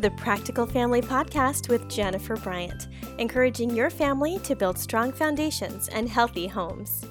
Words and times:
the 0.00 0.10
Practical 0.12 0.64
Family 0.64 1.02
Podcast 1.02 1.68
with 1.68 1.86
Jennifer 1.90 2.34
Bryant, 2.34 2.88
encouraging 3.18 3.68
your 3.76 3.90
family 3.90 4.38
to 4.44 4.56
build 4.56 4.78
strong 4.78 5.12
foundations 5.12 5.88
and 5.88 6.08
healthy 6.08 6.46
homes. 6.46 7.04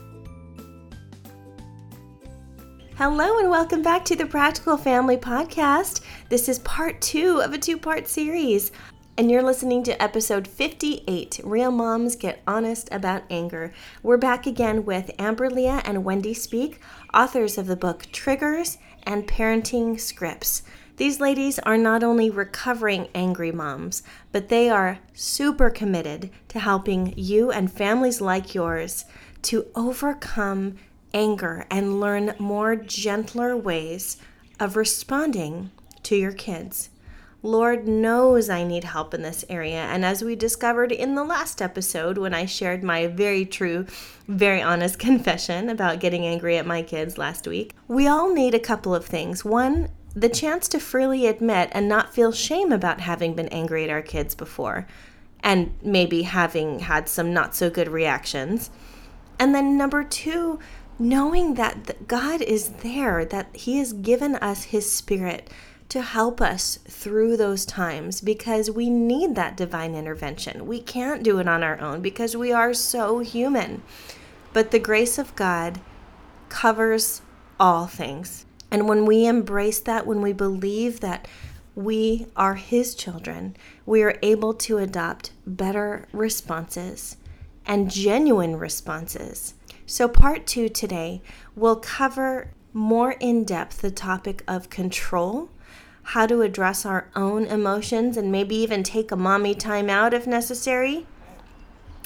Hello, 2.97 3.37
and 3.37 3.51
welcome 3.51 3.83
back 3.83 4.03
to 4.05 4.15
the 4.15 4.25
Practical 4.25 4.75
Family 4.75 5.17
Podcast. 5.17 6.01
This 6.29 6.49
is 6.49 6.57
part 6.59 6.99
two 6.99 7.43
of 7.43 7.53
a 7.53 7.59
two 7.59 7.77
part 7.77 8.07
series, 8.07 8.71
and 9.19 9.29
you're 9.29 9.43
listening 9.43 9.83
to 9.83 10.01
episode 10.01 10.47
58 10.47 11.41
Real 11.43 11.69
Moms 11.69 12.15
Get 12.15 12.41
Honest 12.47 12.89
About 12.91 13.21
Anger. 13.29 13.71
We're 14.01 14.17
back 14.17 14.47
again 14.47 14.83
with 14.83 15.11
Amber 15.19 15.51
Lia 15.51 15.83
and 15.85 16.03
Wendy 16.03 16.33
Speake, 16.33 16.81
authors 17.13 17.59
of 17.59 17.67
the 17.67 17.75
book 17.75 18.07
Triggers 18.11 18.79
and 19.03 19.27
Parenting 19.27 19.99
Scripts. 19.99 20.63
These 20.99 21.21
ladies 21.21 21.59
are 21.59 21.77
not 21.77 22.03
only 22.03 22.29
recovering 22.29 23.07
angry 23.15 23.53
moms, 23.53 24.03
but 24.33 24.49
they 24.49 24.69
are 24.69 24.99
super 25.13 25.69
committed 25.69 26.29
to 26.49 26.59
helping 26.59 27.13
you 27.15 27.51
and 27.51 27.71
families 27.71 28.19
like 28.19 28.53
yours 28.53 29.05
to 29.43 29.67
overcome 29.75 30.75
anger 31.13 31.65
and 31.71 32.01
learn 32.01 32.35
more 32.37 32.75
gentler 32.75 33.55
ways 33.55 34.17
of 34.59 34.75
responding 34.75 35.71
to 36.03 36.17
your 36.17 36.33
kids. 36.33 36.89
Lord 37.41 37.87
knows 37.87 38.49
I 38.49 38.65
need 38.65 38.83
help 38.83 39.13
in 39.13 39.21
this 39.21 39.45
area. 39.47 39.83
And 39.83 40.03
as 40.03 40.21
we 40.21 40.35
discovered 40.35 40.91
in 40.91 41.15
the 41.15 41.23
last 41.23 41.61
episode, 41.61 42.17
when 42.17 42.33
I 42.33 42.45
shared 42.45 42.83
my 42.83 43.07
very 43.07 43.45
true, 43.45 43.85
very 44.27 44.61
honest 44.61 44.99
confession 45.07 45.69
about 45.69 46.01
getting 46.01 46.25
angry 46.25 46.57
at 46.57 46.67
my 46.67 46.81
kids 46.81 47.17
last 47.17 47.47
week, 47.47 47.73
we 47.87 48.05
all 48.05 48.33
need 48.33 48.53
a 48.53 48.59
couple 48.59 48.93
of 48.93 49.05
things. 49.05 49.45
One 49.45 49.87
the 50.15 50.29
chance 50.29 50.67
to 50.69 50.79
freely 50.79 51.27
admit 51.27 51.69
and 51.71 51.87
not 51.87 52.13
feel 52.13 52.31
shame 52.31 52.71
about 52.71 53.01
having 53.01 53.35
been 53.35 53.47
angry 53.49 53.83
at 53.83 53.89
our 53.89 54.01
kids 54.01 54.35
before 54.35 54.87
and 55.41 55.73
maybe 55.81 56.23
having 56.23 56.79
had 56.79 57.07
some 57.07 57.33
not 57.33 57.55
so 57.55 57.69
good 57.69 57.87
reactions. 57.87 58.69
And 59.37 59.55
then 59.55 59.77
number 59.77 60.03
two, 60.03 60.59
knowing 60.97 61.53
that 61.53 62.07
God 62.07 62.41
is 62.41 62.69
there, 62.69 63.23
that 63.25 63.55
He 63.55 63.77
has 63.77 63.93
given 63.93 64.35
us 64.35 64.65
His 64.65 64.91
Spirit 64.91 65.49
to 65.87 66.01
help 66.01 66.39
us 66.39 66.77
through 66.87 67.35
those 67.35 67.65
times 67.65 68.21
because 68.21 68.69
we 68.69 68.89
need 68.89 69.35
that 69.35 69.57
divine 69.57 69.95
intervention. 69.95 70.67
We 70.67 70.81
can't 70.81 71.23
do 71.23 71.39
it 71.39 71.47
on 71.47 71.63
our 71.63 71.79
own 71.79 72.01
because 72.01 72.37
we 72.37 72.51
are 72.51 72.73
so 72.73 73.19
human. 73.19 73.81
But 74.53 74.71
the 74.71 74.79
grace 74.79 75.17
of 75.17 75.35
God 75.35 75.79
covers 76.49 77.21
all 77.59 77.87
things. 77.87 78.45
And 78.71 78.87
when 78.87 79.05
we 79.05 79.25
embrace 79.25 79.79
that, 79.79 80.05
when 80.05 80.21
we 80.21 80.33
believe 80.33 80.99
that 80.99 81.27
we 81.75 82.27
are 82.35 82.55
His 82.55 82.95
children, 82.95 83.55
we 83.85 84.03
are 84.03 84.19
able 84.21 84.53
to 84.55 84.77
adopt 84.77 85.31
better 85.45 86.05
responses 86.11 87.17
and 87.65 87.91
genuine 87.91 88.57
responses. 88.57 89.53
So, 89.85 90.07
part 90.07 90.45
two 90.45 90.69
today 90.69 91.21
will 91.55 91.75
cover 91.75 92.51
more 92.73 93.13
in 93.13 93.43
depth 93.43 93.81
the 93.81 93.91
topic 93.91 94.43
of 94.47 94.69
control, 94.69 95.49
how 96.03 96.27
to 96.27 96.41
address 96.41 96.85
our 96.85 97.09
own 97.15 97.45
emotions, 97.45 98.17
and 98.17 98.31
maybe 98.31 98.55
even 98.55 98.83
take 98.83 99.11
a 99.11 99.15
mommy 99.15 99.55
time 99.55 99.89
out 99.89 100.13
if 100.13 100.27
necessary 100.27 101.07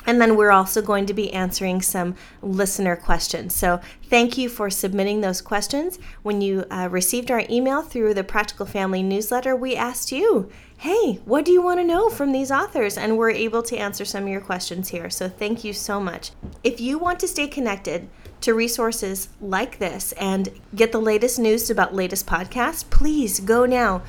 and 0.06 0.22
then 0.22 0.36
we're 0.36 0.52
also 0.52 0.82
going 0.82 1.06
to 1.06 1.14
be 1.14 1.32
answering 1.34 1.82
some 1.82 2.16
listener 2.42 2.96
questions. 2.96 3.56
So 3.56 3.80
thank 4.10 4.38
you 4.38 4.50
for 4.50 4.70
submitting 4.70 5.22
those 5.22 5.42
questions. 5.42 6.00
When 6.22 6.42
you 6.42 6.66
uh, 6.70 6.90
received 6.92 7.32
our 7.32 7.44
email 7.50 7.82
through 7.82 8.14
the 8.14 8.24
Practical 8.24 8.66
Family 8.66 9.04
newsletter, 9.04 9.56
we 9.56 9.76
asked 9.76 10.12
you, 10.12 10.50
hey, 10.78 11.20
what 11.26 11.46
do 11.46 11.52
you 11.52 11.62
want 11.62 11.80
to 11.80 11.86
know 11.86 12.10
from 12.10 12.32
these 12.32 12.52
authors? 12.52 12.98
And 12.98 13.18
we're 13.18 13.32
able 13.32 13.64
to 13.64 13.78
answer 13.78 14.04
some 14.06 14.24
of 14.24 14.30
your 14.30 14.42
questions 14.42 14.90
here. 14.90 15.10
So 15.10 15.30
thank 15.30 15.64
you 15.64 15.74
so 15.74 16.00
much. 16.00 16.32
If 16.64 16.82
you 16.82 16.98
want 16.98 17.20
to 17.22 17.28
stay 17.28 17.48
connected, 17.48 18.10
to 18.44 18.54
resources 18.54 19.30
like 19.40 19.80
this 19.80 20.12
and 20.14 20.50
get 20.76 20.92
the 20.92 21.00
latest 21.00 21.40
news 21.40 21.70
about 21.70 21.96
latest 21.96 22.28
podcasts, 22.28 22.88
please 22.90 23.40
go 23.40 23.66
now. 23.66 24.02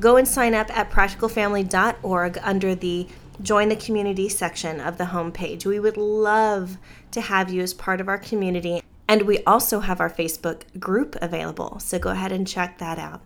Go 0.00 0.16
and 0.16 0.26
sign 0.26 0.54
up 0.54 0.74
at 0.74 0.90
practicalfamily.org 0.90 2.38
under 2.42 2.74
the 2.74 3.06
join 3.42 3.68
the 3.68 3.76
community 3.76 4.28
section 4.28 4.80
of 4.80 4.98
the 4.98 5.04
homepage. 5.04 5.66
We 5.66 5.80
would 5.80 5.96
love 5.96 6.78
to 7.10 7.20
have 7.20 7.52
you 7.52 7.60
as 7.62 7.74
part 7.74 8.00
of 8.00 8.08
our 8.08 8.18
community. 8.18 8.82
And 9.08 9.22
we 9.22 9.42
also 9.44 9.80
have 9.80 10.00
our 10.00 10.10
Facebook 10.10 10.78
group 10.78 11.16
available. 11.20 11.78
So 11.80 11.98
go 11.98 12.10
ahead 12.10 12.32
and 12.32 12.46
check 12.46 12.78
that 12.78 12.98
out. 12.98 13.20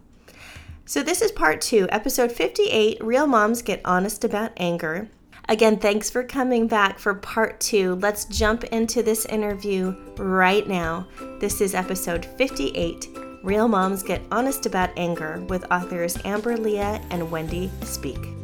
So, 0.88 1.03
this 1.03 1.21
is 1.21 1.32
part 1.32 1.60
two, 1.60 1.88
episode 1.91 2.31
58 2.31 2.99
Real 3.03 3.26
Moms 3.26 3.60
Get 3.60 3.81
Honest 3.84 4.22
About 4.22 4.53
Anger. 4.56 5.09
Again, 5.49 5.78
thanks 5.78 6.10
for 6.10 6.22
coming 6.22 6.69
back 6.69 7.00
for 7.00 7.12
part 7.12 7.59
two. 7.59 7.97
Let's 7.97 8.25
jump 8.26 8.62
into 8.65 9.03
this 9.03 9.26
interview 9.26 9.97
right 10.16 10.66
now. 10.66 11.09
This 11.41 11.60
is 11.60 11.75
episode 11.75 12.25
58 12.25 13.09
Real 13.43 13.66
Moms 13.66 14.05
Get 14.05 14.22
Honest 14.31 14.66
About 14.66 14.91
Anger 14.97 15.44
with 15.49 15.71
authors 15.72 16.16
Amber 16.25 16.56
Lia 16.56 17.03
and 17.10 17.32
Wendy 17.32 17.69
Speake. 17.82 18.36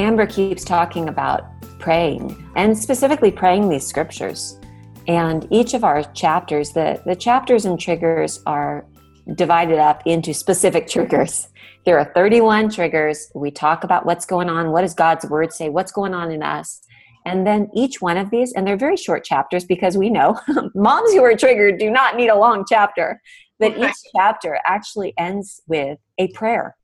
Amber 0.00 0.26
keeps 0.26 0.64
talking 0.64 1.10
about 1.10 1.44
praying 1.78 2.50
and 2.56 2.76
specifically 2.76 3.30
praying 3.30 3.68
these 3.68 3.86
scriptures. 3.86 4.58
And 5.06 5.46
each 5.50 5.74
of 5.74 5.84
our 5.84 6.02
chapters, 6.14 6.72
the, 6.72 7.02
the 7.04 7.14
chapters 7.14 7.66
and 7.66 7.78
triggers 7.78 8.40
are 8.46 8.86
divided 9.34 9.78
up 9.78 10.02
into 10.06 10.32
specific 10.32 10.88
triggers. 10.88 11.48
There 11.84 11.98
are 11.98 12.10
31 12.14 12.70
triggers. 12.70 13.30
We 13.34 13.50
talk 13.50 13.84
about 13.84 14.06
what's 14.06 14.24
going 14.24 14.48
on, 14.48 14.70
what 14.70 14.82
does 14.82 14.94
God's 14.94 15.26
word 15.26 15.52
say, 15.52 15.68
what's 15.68 15.92
going 15.92 16.14
on 16.14 16.30
in 16.30 16.42
us. 16.42 16.80
And 17.26 17.46
then 17.46 17.68
each 17.74 18.00
one 18.00 18.16
of 18.16 18.30
these, 18.30 18.54
and 18.54 18.66
they're 18.66 18.78
very 18.78 18.96
short 18.96 19.24
chapters 19.24 19.66
because 19.66 19.98
we 19.98 20.08
know 20.08 20.40
moms 20.74 21.12
who 21.12 21.22
are 21.22 21.36
triggered 21.36 21.78
do 21.78 21.90
not 21.90 22.16
need 22.16 22.28
a 22.28 22.38
long 22.38 22.64
chapter. 22.66 23.20
But 23.58 23.76
each 23.76 23.96
chapter 24.16 24.58
actually 24.64 25.12
ends 25.18 25.60
with 25.66 25.98
a 26.16 26.28
prayer 26.28 26.76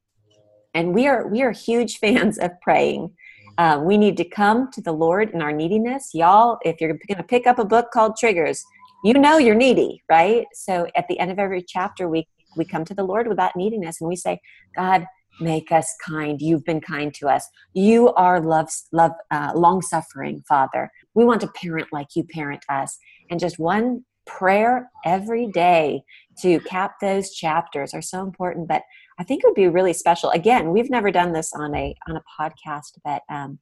and 0.76 0.94
we 0.94 1.06
are 1.08 1.26
we 1.26 1.42
are 1.42 1.50
huge 1.50 1.98
fans 2.04 2.38
of 2.38 2.52
praying. 2.60 3.12
Uh, 3.58 3.80
we 3.82 3.96
need 3.96 4.18
to 4.18 4.24
come 4.24 4.70
to 4.70 4.82
the 4.82 4.92
lord 4.92 5.30
in 5.30 5.40
our 5.40 5.52
neediness. 5.52 6.10
Y'all 6.12 6.58
if 6.62 6.80
you're 6.80 6.92
going 7.08 7.16
to 7.16 7.24
pick 7.24 7.46
up 7.46 7.58
a 7.58 7.64
book 7.64 7.90
called 7.92 8.16
triggers 8.16 8.62
you 9.04 9.14
know 9.14 9.38
you're 9.38 9.54
needy 9.54 10.02
right? 10.08 10.46
So 10.52 10.86
at 10.94 11.08
the 11.08 11.18
end 11.18 11.30
of 11.30 11.38
every 11.38 11.62
chapter 11.62 12.08
we 12.08 12.28
we 12.56 12.64
come 12.64 12.84
to 12.84 12.94
the 12.94 13.04
lord 13.04 13.26
with 13.26 13.38
that 13.38 13.56
neediness 13.56 14.00
and 14.00 14.08
we 14.08 14.16
say 14.16 14.38
god 14.76 15.06
make 15.40 15.70
us 15.70 15.94
kind. 16.02 16.40
You've 16.40 16.64
been 16.64 16.80
kind 16.80 17.12
to 17.14 17.28
us. 17.28 17.46
You 17.74 18.12
are 18.14 18.40
love 18.40 18.70
love 18.92 19.12
uh, 19.30 19.52
long 19.54 19.82
suffering 19.82 20.42
father. 20.48 20.90
We 21.14 21.24
want 21.24 21.42
to 21.42 21.48
parent 21.48 21.88
like 21.92 22.08
you 22.16 22.24
parent 22.24 22.64
us. 22.70 22.98
And 23.30 23.38
just 23.38 23.58
one 23.58 24.04
prayer 24.26 24.90
every 25.04 25.46
day 25.46 26.02
to 26.42 26.58
cap 26.60 26.94
those 27.00 27.30
chapters 27.30 27.94
are 27.94 28.02
so 28.02 28.22
important 28.22 28.66
but 28.68 28.82
I 29.18 29.24
think 29.24 29.42
it 29.42 29.46
would 29.46 29.54
be 29.54 29.68
really 29.68 29.92
special. 29.92 30.30
Again, 30.30 30.70
we've 30.70 30.90
never 30.90 31.10
done 31.10 31.32
this 31.32 31.52
on 31.52 31.74
a 31.74 31.94
on 32.08 32.16
a 32.16 32.22
podcast, 32.38 32.98
but 33.04 33.22
um, 33.28 33.58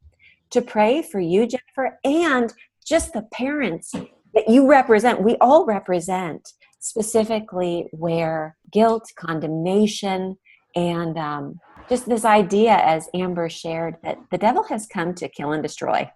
to 0.50 0.60
pray 0.62 1.02
for 1.02 1.20
you, 1.20 1.46
Jennifer, 1.46 1.98
and 2.04 2.52
just 2.84 3.12
the 3.12 3.22
parents 3.32 3.92
that 4.34 4.48
you 4.48 4.68
represent. 4.68 5.22
We 5.22 5.36
all 5.40 5.64
represent 5.64 6.52
specifically 6.80 7.88
where 7.92 8.56
guilt, 8.72 9.10
condemnation, 9.16 10.36
and 10.76 11.16
um, 11.16 11.60
just 11.88 12.08
this 12.08 12.24
idea, 12.24 12.74
as 12.76 13.08
Amber 13.14 13.48
shared, 13.48 13.96
that 14.02 14.18
the 14.30 14.38
devil 14.38 14.64
has 14.64 14.86
come 14.86 15.14
to 15.14 15.28
kill 15.28 15.52
and 15.52 15.62
destroy. 15.62 16.10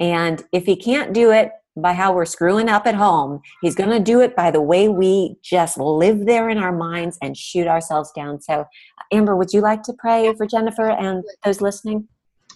And 0.00 0.42
if 0.52 0.64
he 0.64 0.76
can't 0.76 1.12
do 1.12 1.30
it 1.30 1.52
by 1.76 1.92
how 1.92 2.12
we're 2.12 2.24
screwing 2.24 2.68
up 2.68 2.86
at 2.86 2.94
home. 2.94 3.40
He's 3.62 3.74
going 3.74 3.90
to 3.90 4.00
do 4.00 4.20
it 4.20 4.36
by 4.36 4.50
the 4.50 4.60
way 4.60 4.88
we 4.88 5.36
just 5.42 5.78
live 5.78 6.26
there 6.26 6.48
in 6.48 6.58
our 6.58 6.72
minds 6.72 7.18
and 7.22 7.36
shoot 7.36 7.66
ourselves 7.66 8.12
down. 8.14 8.40
So, 8.40 8.66
Amber, 9.10 9.36
would 9.36 9.52
you 9.52 9.60
like 9.60 9.82
to 9.84 9.94
pray 9.98 10.32
for 10.34 10.46
Jennifer 10.46 10.90
and 10.90 11.24
those 11.44 11.60
listening? 11.60 12.08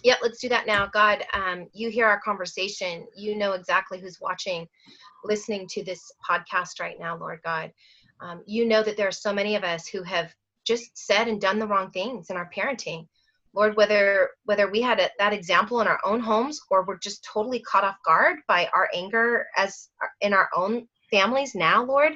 Yeah, 0.03 0.15
let's 0.21 0.39
do 0.39 0.49
that 0.49 0.67
now. 0.67 0.87
God, 0.87 1.23
um, 1.33 1.67
you 1.73 1.89
hear 1.89 2.05
our 2.05 2.19
conversation. 2.19 3.07
You 3.15 3.35
know 3.35 3.53
exactly 3.53 3.99
who's 3.99 4.19
watching, 4.21 4.67
listening 5.23 5.67
to 5.71 5.83
this 5.83 6.11
podcast 6.29 6.79
right 6.79 6.99
now, 6.99 7.17
Lord 7.17 7.39
God. 7.43 7.71
Um, 8.21 8.43
you 8.45 8.65
know 8.65 8.83
that 8.83 8.97
there 8.97 9.07
are 9.07 9.11
so 9.11 9.33
many 9.33 9.55
of 9.55 9.63
us 9.63 9.87
who 9.87 10.03
have 10.03 10.33
just 10.65 10.97
said 10.97 11.27
and 11.27 11.41
done 11.41 11.59
the 11.59 11.67
wrong 11.67 11.91
things 11.91 12.29
in 12.29 12.37
our 12.37 12.49
parenting. 12.55 13.07
Lord, 13.53 13.75
whether 13.75 14.29
whether 14.45 14.69
we 14.69 14.81
had 14.81 14.99
a, 14.99 15.09
that 15.19 15.33
example 15.33 15.81
in 15.81 15.87
our 15.87 15.99
own 16.03 16.19
homes 16.19 16.59
or 16.69 16.85
we're 16.85 16.99
just 16.99 17.23
totally 17.23 17.59
caught 17.61 17.83
off 17.83 17.97
guard 18.05 18.37
by 18.47 18.69
our 18.73 18.89
anger 18.93 19.45
as 19.55 19.89
in 20.21 20.33
our 20.33 20.49
own 20.55 20.87
families 21.11 21.55
now, 21.55 21.83
Lord, 21.83 22.13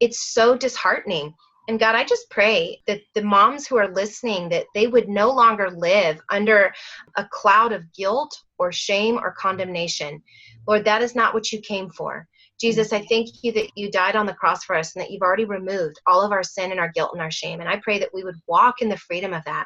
it's 0.00 0.32
so 0.32 0.56
disheartening. 0.56 1.34
And 1.68 1.78
God, 1.78 1.94
I 1.94 2.04
just 2.04 2.30
pray 2.30 2.80
that 2.86 3.00
the 3.14 3.22
moms 3.22 3.66
who 3.66 3.76
are 3.76 3.92
listening 3.92 4.48
that 4.48 4.66
they 4.74 4.86
would 4.86 5.08
no 5.08 5.30
longer 5.30 5.70
live 5.70 6.20
under 6.30 6.72
a 7.16 7.26
cloud 7.30 7.72
of 7.72 7.92
guilt 7.92 8.36
or 8.58 8.72
shame 8.72 9.18
or 9.18 9.32
condemnation. 9.32 10.22
Lord, 10.66 10.84
that 10.84 11.02
is 11.02 11.14
not 11.14 11.34
what 11.34 11.52
you 11.52 11.60
came 11.60 11.90
for 11.90 12.26
Jesus, 12.60 12.92
I 12.92 13.00
thank 13.06 13.42
you 13.42 13.52
that 13.52 13.70
you 13.74 13.90
died 13.90 14.16
on 14.16 14.26
the 14.26 14.34
cross 14.34 14.64
for 14.64 14.76
us 14.76 14.94
and 14.94 15.02
that 15.02 15.10
you've 15.10 15.22
already 15.22 15.46
removed 15.46 15.98
all 16.06 16.22
of 16.22 16.30
our 16.30 16.42
sin 16.42 16.70
and 16.70 16.78
our 16.78 16.92
guilt 16.92 17.12
and 17.14 17.22
our 17.22 17.30
shame. 17.30 17.60
And 17.60 17.68
I 17.68 17.80
pray 17.82 17.98
that 17.98 18.12
we 18.12 18.22
would 18.22 18.36
walk 18.46 18.82
in 18.82 18.90
the 18.90 18.98
freedom 18.98 19.32
of 19.32 19.42
that. 19.46 19.64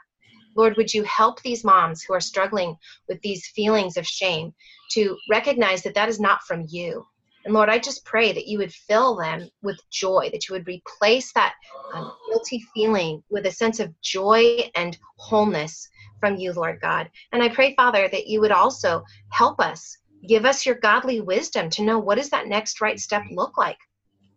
Lord, 0.56 0.76
would 0.76 0.92
you 0.92 1.02
help 1.04 1.42
these 1.42 1.64
moms 1.64 2.02
who 2.02 2.14
are 2.14 2.20
struggling 2.20 2.76
with 3.08 3.20
these 3.22 3.48
feelings 3.48 3.96
of 3.96 4.06
shame 4.06 4.54
to 4.92 5.16
recognize 5.28 5.82
that 5.82 5.94
that 5.94 6.08
is 6.08 6.20
not 6.20 6.42
from 6.42 6.66
you? 6.68 7.06
And 7.44 7.52
Lord, 7.52 7.68
I 7.68 7.78
just 7.78 8.04
pray 8.04 8.32
that 8.32 8.46
you 8.46 8.58
would 8.58 8.72
fill 8.72 9.16
them 9.16 9.48
with 9.62 9.78
joy, 9.90 10.30
that 10.32 10.48
you 10.48 10.54
would 10.54 10.66
replace 10.66 11.32
that 11.32 11.54
um, 11.92 12.12
guilty 12.28 12.64
feeling 12.74 13.22
with 13.28 13.46
a 13.46 13.50
sense 13.50 13.80
of 13.80 14.00
joy 14.00 14.70
and 14.74 14.96
wholeness 15.16 15.88
from 16.20 16.36
you, 16.36 16.52
Lord 16.52 16.80
God. 16.80 17.10
And 17.32 17.42
I 17.42 17.50
pray, 17.50 17.74
Father, 17.74 18.08
that 18.08 18.26
you 18.26 18.40
would 18.40 18.52
also 18.52 19.04
help 19.30 19.60
us, 19.60 19.98
give 20.26 20.46
us 20.46 20.64
your 20.64 20.76
godly 20.76 21.20
wisdom 21.20 21.68
to 21.70 21.84
know 21.84 21.98
what 21.98 22.14
does 22.14 22.30
that 22.30 22.46
next 22.46 22.80
right 22.80 22.98
step 22.98 23.22
look 23.30 23.58
like? 23.58 23.78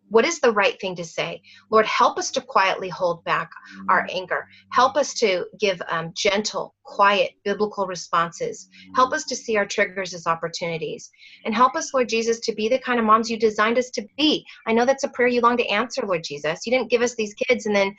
What 0.09 0.25
is 0.25 0.39
the 0.39 0.51
right 0.51 0.80
thing 0.80 0.95
to 0.95 1.04
say? 1.04 1.42
Lord, 1.69 1.86
help 1.86 2.18
us 2.18 2.31
to 2.31 2.42
quietly 2.42 2.89
hold 2.89 3.24
back 3.24 3.51
our 3.89 4.07
anger. 4.09 4.48
Help 4.71 4.95
us 4.95 5.13
to 5.15 5.45
give 5.59 5.81
um, 5.89 6.13
gentle, 6.15 6.75
quiet, 6.83 7.31
biblical 7.44 7.86
responses. 7.86 8.69
Help 8.95 9.13
us 9.13 9.25
to 9.25 9.36
see 9.36 9.57
our 9.57 9.65
triggers 9.65 10.13
as 10.13 10.27
opportunities. 10.27 11.09
And 11.45 11.54
help 11.54 11.75
us, 11.75 11.94
Lord 11.94 12.09
Jesus, 12.09 12.39
to 12.42 12.56
be 12.56 12.69
the 12.69 12.80
kind 12.80 13.00
of 13.00 13.06
moms 13.06 13.30
you 13.30 13.38
designed 13.38 13.77
us 13.77 13.89
to 13.92 14.07
be. 14.18 14.45
I 14.65 14.74
know 14.74 14.86
that's 14.86 15.04
a 15.04 15.09
prayer 15.09 15.27
you 15.27 15.42
long 15.42 15.57
to 15.57 15.68
answer, 15.68 16.04
Lord 16.06 16.24
Jesus. 16.24 16.65
You 16.65 16.71
didn't 16.71 16.89
give 16.89 17.01
us 17.01 17.15
these 17.15 17.33
kids 17.33 17.65
and 17.65 17.75
then 17.75 17.95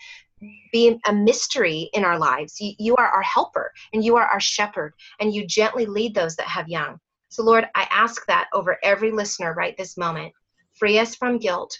be 0.72 0.98
a 1.06 1.12
mystery 1.12 1.90
in 1.92 2.04
our 2.04 2.18
lives. 2.18 2.60
You, 2.60 2.72
you 2.78 2.96
are 2.96 3.08
our 3.08 3.22
helper 3.22 3.72
and 3.92 4.04
you 4.04 4.16
are 4.16 4.26
our 4.26 4.40
shepherd, 4.40 4.94
and 5.20 5.34
you 5.34 5.46
gently 5.46 5.86
lead 5.86 6.14
those 6.14 6.36
that 6.36 6.46
have 6.46 6.68
young. 6.68 6.98
So, 7.28 7.42
Lord, 7.42 7.66
I 7.74 7.86
ask 7.90 8.24
that 8.26 8.48
over 8.54 8.78
every 8.82 9.10
listener 9.10 9.52
right 9.52 9.76
this 9.76 9.96
moment. 9.96 10.32
Free 10.78 10.98
us 10.98 11.14
from 11.14 11.38
guilt 11.38 11.78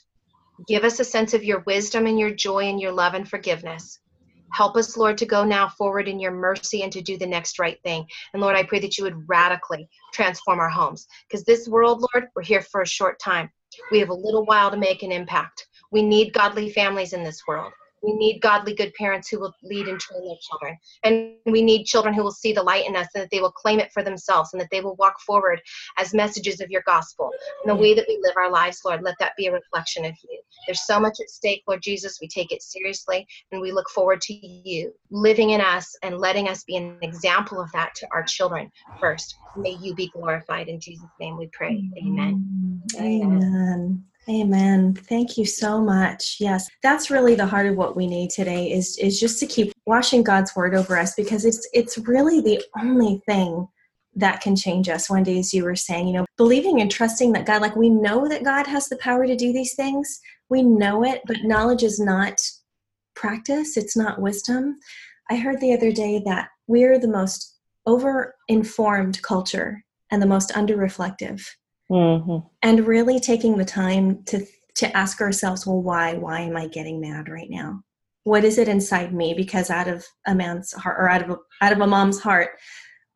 Give 0.67 0.85
us 0.85 0.99
a 0.99 1.05
sense 1.05 1.35
of 1.35 1.45
your 1.45 1.61
wisdom 1.67 2.07
and 2.07 2.19
your 2.19 2.31
joy 2.31 2.65
and 2.65 2.81
your 2.81 2.93
love 2.93 3.15
and 3.15 3.29
forgiveness. 3.29 4.01
Help 4.53 4.77
us, 4.77 4.97
Lord, 4.97 5.19
to 5.19 5.27
go 5.27 5.45
now 5.45 5.69
forward 5.69 6.09
in 6.09 6.19
your 6.19 6.33
mercy 6.33 6.83
and 6.83 6.93
to 6.93 7.03
do 7.03 7.17
the 7.17 7.27
next 7.27 7.59
right 7.59 7.79
thing. 7.85 8.07
And 8.33 8.43
Lord, 8.43 8.57
I 8.57 8.63
pray 8.63 8.81
that 8.81 8.97
you 8.97 9.05
would 9.05 9.29
radically 9.29 9.89
transform 10.13 10.59
our 10.59 10.71
homes. 10.71 11.07
Because 11.29 11.45
this 11.45 11.69
world, 11.69 12.05
Lord, 12.15 12.29
we're 12.35 12.43
here 12.43 12.63
for 12.63 12.81
a 12.81 12.87
short 12.87 13.21
time. 13.21 13.51
We 13.93 14.01
have 14.01 14.09
a 14.09 14.15
little 14.15 14.45
while 14.47 14.71
to 14.71 14.77
make 14.77 15.03
an 15.03 15.13
impact. 15.13 15.67
We 15.93 16.03
need 16.03 16.33
godly 16.33 16.71
families 16.71 17.13
in 17.13 17.23
this 17.23 17.43
world. 17.47 17.73
We 18.03 18.15
need 18.15 18.41
godly, 18.41 18.75
good 18.75 18.93
parents 18.95 19.29
who 19.29 19.41
will 19.41 19.55
lead 19.63 19.89
and 19.89 19.99
train 19.99 20.25
their 20.25 20.37
children. 20.41 20.79
And 21.05 21.53
we 21.53 21.63
need 21.63 21.85
children 21.85 22.15
who 22.15 22.23
will 22.23 22.31
see 22.31 22.53
the 22.53 22.63
light 22.63 22.87
in 22.87 22.97
us 22.97 23.09
and 23.15 23.23
that 23.23 23.31
they 23.31 23.41
will 23.41 23.53
claim 23.53 23.81
it 23.81 23.93
for 23.93 24.03
themselves 24.03 24.51
and 24.53 24.61
that 24.61 24.69
they 24.71 24.81
will 24.81 24.97
walk 24.97 25.21
forward 25.21 25.61
as 25.97 26.15
messages 26.15 26.61
of 26.61 26.71
your 26.71 26.83
gospel. 26.87 27.31
And 27.65 27.71
the 27.71 27.81
way 27.81 27.95
that 27.95 28.07
we 28.09 28.19
live 28.23 28.37
our 28.37 28.51
lives, 28.51 28.81
Lord, 28.85 29.03
let 29.03 29.17
that 29.19 29.33
be 29.37 29.47
a 29.47 29.53
reflection 29.53 30.05
of 30.05 30.15
you. 30.23 30.41
There's 30.67 30.87
so 30.87 31.01
much 31.01 31.19
at 31.21 31.31
stake, 31.31 31.63
Lord 31.67 31.83
Jesus. 31.83 32.19
We 32.21 32.29
take 32.29 32.53
it 32.53 32.63
seriously 32.63 33.27
and 33.53 33.61
we 33.61 33.73
look 33.73 33.89
forward 33.91 34.21
to 34.23 34.35
you 34.35 34.93
living 35.11 35.51
in 35.51 35.61
us 35.61 35.97
and 36.03 36.19
letting 36.19 36.49
us 36.49 36.65
be 36.65 36.77
an 36.77 36.99
example 37.03 37.61
of 37.61 37.71
that 37.73 37.95
to 37.97 38.09
our 38.13 38.23
children 38.23 38.71
first. 39.01 39.35
May 39.57 39.71
you 39.71 39.95
be 39.95 40.11
glorified. 40.11 40.69
In 40.69 40.79
Jesus' 40.81 41.11
name 41.19 41.37
we 41.37 41.49
pray. 41.53 41.83
Amen. 41.99 42.85
Amen. 42.97 43.23
Amen. 43.23 44.05
Amen. 44.29 44.93
Thank 44.95 45.39
you 45.39 45.47
so 45.47 45.81
much. 45.81 46.37
Yes, 46.39 46.69
that's 46.83 47.11
really 47.11 47.35
the 47.35 47.47
heart 47.47 47.67
of 47.67 47.77
what 47.77 47.97
we 47.97 48.07
need 48.07 48.29
today 48.29 48.71
is 48.71 48.99
is 48.99 49.19
just 49.19 49.41
to 49.41 49.47
keep 49.47 49.73
washing 49.87 50.23
God's 50.23 50.55
word 50.55 50.75
over 50.75 50.99
us 50.99 51.15
because 51.15 51.47
it's 51.47 51.67
it's 51.73 51.97
really 51.97 52.43
the 52.43 52.63
only 52.79 53.23
thing 53.25 53.67
that 54.15 54.43
can 54.43 54.55
change 54.55 54.91
us. 54.91 55.09
One 55.09 55.23
day, 55.23 55.39
as 55.39 55.55
you 55.55 55.65
were 55.65 55.77
saying, 55.77 56.09
you 56.09 56.13
know, 56.13 56.27
believing 56.37 56.83
and 56.83 56.91
trusting 56.91 57.33
that 57.33 57.47
God, 57.47 57.63
like 57.63 57.75
we 57.75 57.89
know 57.89 58.29
that 58.29 58.45
God 58.45 58.67
has 58.67 58.89
the 58.89 58.99
power 58.99 59.27
to 59.27 59.37
do 59.37 59.53
these 59.53 59.75
things. 59.75 60.21
We 60.51 60.63
know 60.63 61.05
it, 61.05 61.23
but 61.27 61.45
knowledge 61.45 61.83
is 61.83 61.99
not 61.99 62.39
practice, 63.15 63.79
it's 63.79 63.97
not 63.97 64.21
wisdom. 64.21 64.79
I 65.31 65.37
heard 65.37 65.61
the 65.61 65.73
other 65.73 65.93
day 65.93 66.23
that 66.27 66.49
we're 66.67 66.99
the 66.99 67.09
most 67.09 67.57
over 67.87 68.35
informed 68.49 69.23
culture 69.23 69.85
and 70.11 70.21
the 70.21 70.27
most 70.27 70.55
under 70.55 70.77
reflective 70.77 71.57
mm-hmm. 71.91 72.47
and 72.63 72.87
really 72.87 73.21
taking 73.21 73.57
the 73.57 73.65
time 73.65 74.23
to 74.25 74.45
to 74.75 74.97
ask 74.97 75.21
ourselves 75.21 75.67
well 75.67 75.83
why 75.83 76.15
why 76.15 76.41
am 76.41 76.57
i 76.57 76.67
getting 76.69 77.01
mad 77.01 77.29
right 77.29 77.51
now? 77.51 77.83
What 78.25 78.45
is 78.45 78.59
it 78.59 78.69
inside 78.69 79.15
me? 79.15 79.33
Because 79.35 79.71
out 79.71 79.89
of 79.89 80.05
a 80.27 80.35
man's 80.35 80.73
heart 80.73 80.97
or 80.99 81.09
out 81.09 81.23
of 81.23 81.31
a, 81.31 81.37
out 81.63 81.73
of 81.73 81.81
a 81.81 81.87
mom's 81.87 82.21
heart 82.21 82.51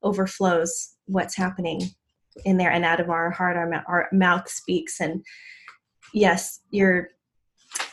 overflows 0.03 0.95
what's 1.07 1.37
happening 1.37 1.83
in 2.45 2.57
there 2.57 2.71
and 2.73 2.85
out 2.85 2.99
of 2.99 3.11
our 3.11 3.31
heart 3.31 3.57
our, 3.57 3.85
our 3.87 4.09
mouth 4.13 4.49
speaks. 4.49 5.01
And 5.01 5.25
yes 6.15 6.61
you're 6.71 7.09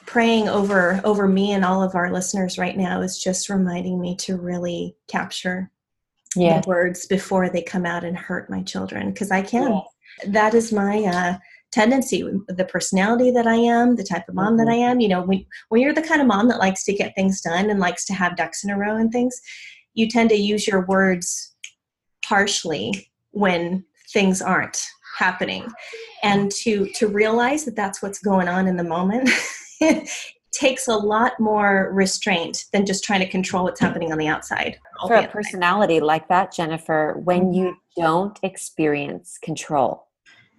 praying 0.05 0.49
over 0.49 0.99
over 1.03 1.27
me 1.27 1.51
and 1.51 1.63
all 1.63 1.83
of 1.83 1.95
our 1.95 2.11
listeners 2.11 2.57
right 2.57 2.77
now 2.77 3.01
is 3.01 3.21
just 3.21 3.49
reminding 3.49 3.99
me 3.99 4.15
to 4.15 4.35
really 4.35 4.95
capture 5.07 5.71
yeah. 6.35 6.59
the 6.59 6.67
words 6.67 7.05
before 7.05 7.49
they 7.49 7.61
come 7.61 7.85
out 7.85 8.03
and 8.03 8.17
hurt 8.17 8.49
my 8.49 8.61
children 8.63 9.11
because 9.11 9.31
i 9.31 9.41
can. 9.41 9.71
Yeah 9.71 9.81
that 10.27 10.53
is 10.53 10.71
my 10.71 11.03
uh, 11.03 11.37
tendency 11.71 12.23
the 12.47 12.65
personality 12.65 13.31
that 13.31 13.45
i 13.45 13.55
am 13.55 13.95
the 13.95 14.03
type 14.03 14.27
of 14.27 14.35
mom 14.35 14.57
that 14.57 14.67
i 14.67 14.73
mm-hmm. 14.73 14.91
am 14.91 14.99
you 14.99 15.07
know 15.07 15.21
when, 15.21 15.45
when 15.69 15.81
you're 15.81 15.93
the 15.93 16.01
kind 16.01 16.21
of 16.21 16.27
mom 16.27 16.47
that 16.47 16.59
likes 16.59 16.83
to 16.83 16.93
get 16.93 17.13
things 17.15 17.41
done 17.41 17.69
and 17.69 17.79
likes 17.79 18.05
to 18.05 18.13
have 18.13 18.35
ducks 18.35 18.63
in 18.63 18.69
a 18.69 18.77
row 18.77 18.95
and 18.95 19.11
things 19.11 19.39
you 19.93 20.07
tend 20.07 20.29
to 20.29 20.35
use 20.35 20.67
your 20.67 20.85
words 20.85 21.55
harshly 22.25 23.11
when 23.31 23.83
things 24.11 24.41
aren't 24.41 24.81
happening 25.17 25.67
and 26.23 26.51
to 26.51 26.87
to 26.95 27.07
realize 27.07 27.65
that 27.65 27.75
that's 27.75 28.01
what's 28.01 28.19
going 28.19 28.47
on 28.47 28.67
in 28.67 28.77
the 28.77 28.83
moment 28.83 29.29
takes 30.51 30.87
a 30.87 30.95
lot 30.95 31.39
more 31.39 31.91
restraint 31.93 32.65
than 32.73 32.85
just 32.85 33.03
trying 33.03 33.19
to 33.19 33.29
control 33.29 33.63
what's 33.63 33.79
happening 33.79 34.11
on 34.11 34.17
the 34.17 34.27
outside. 34.27 34.79
For 35.05 35.15
a 35.15 35.27
personality 35.27 35.99
like 35.99 36.27
that, 36.27 36.53
Jennifer, 36.53 37.19
when 37.23 37.53
you 37.53 37.65
mm-hmm. 37.65 38.01
don't 38.01 38.39
experience 38.41 39.37
control, 39.41 40.07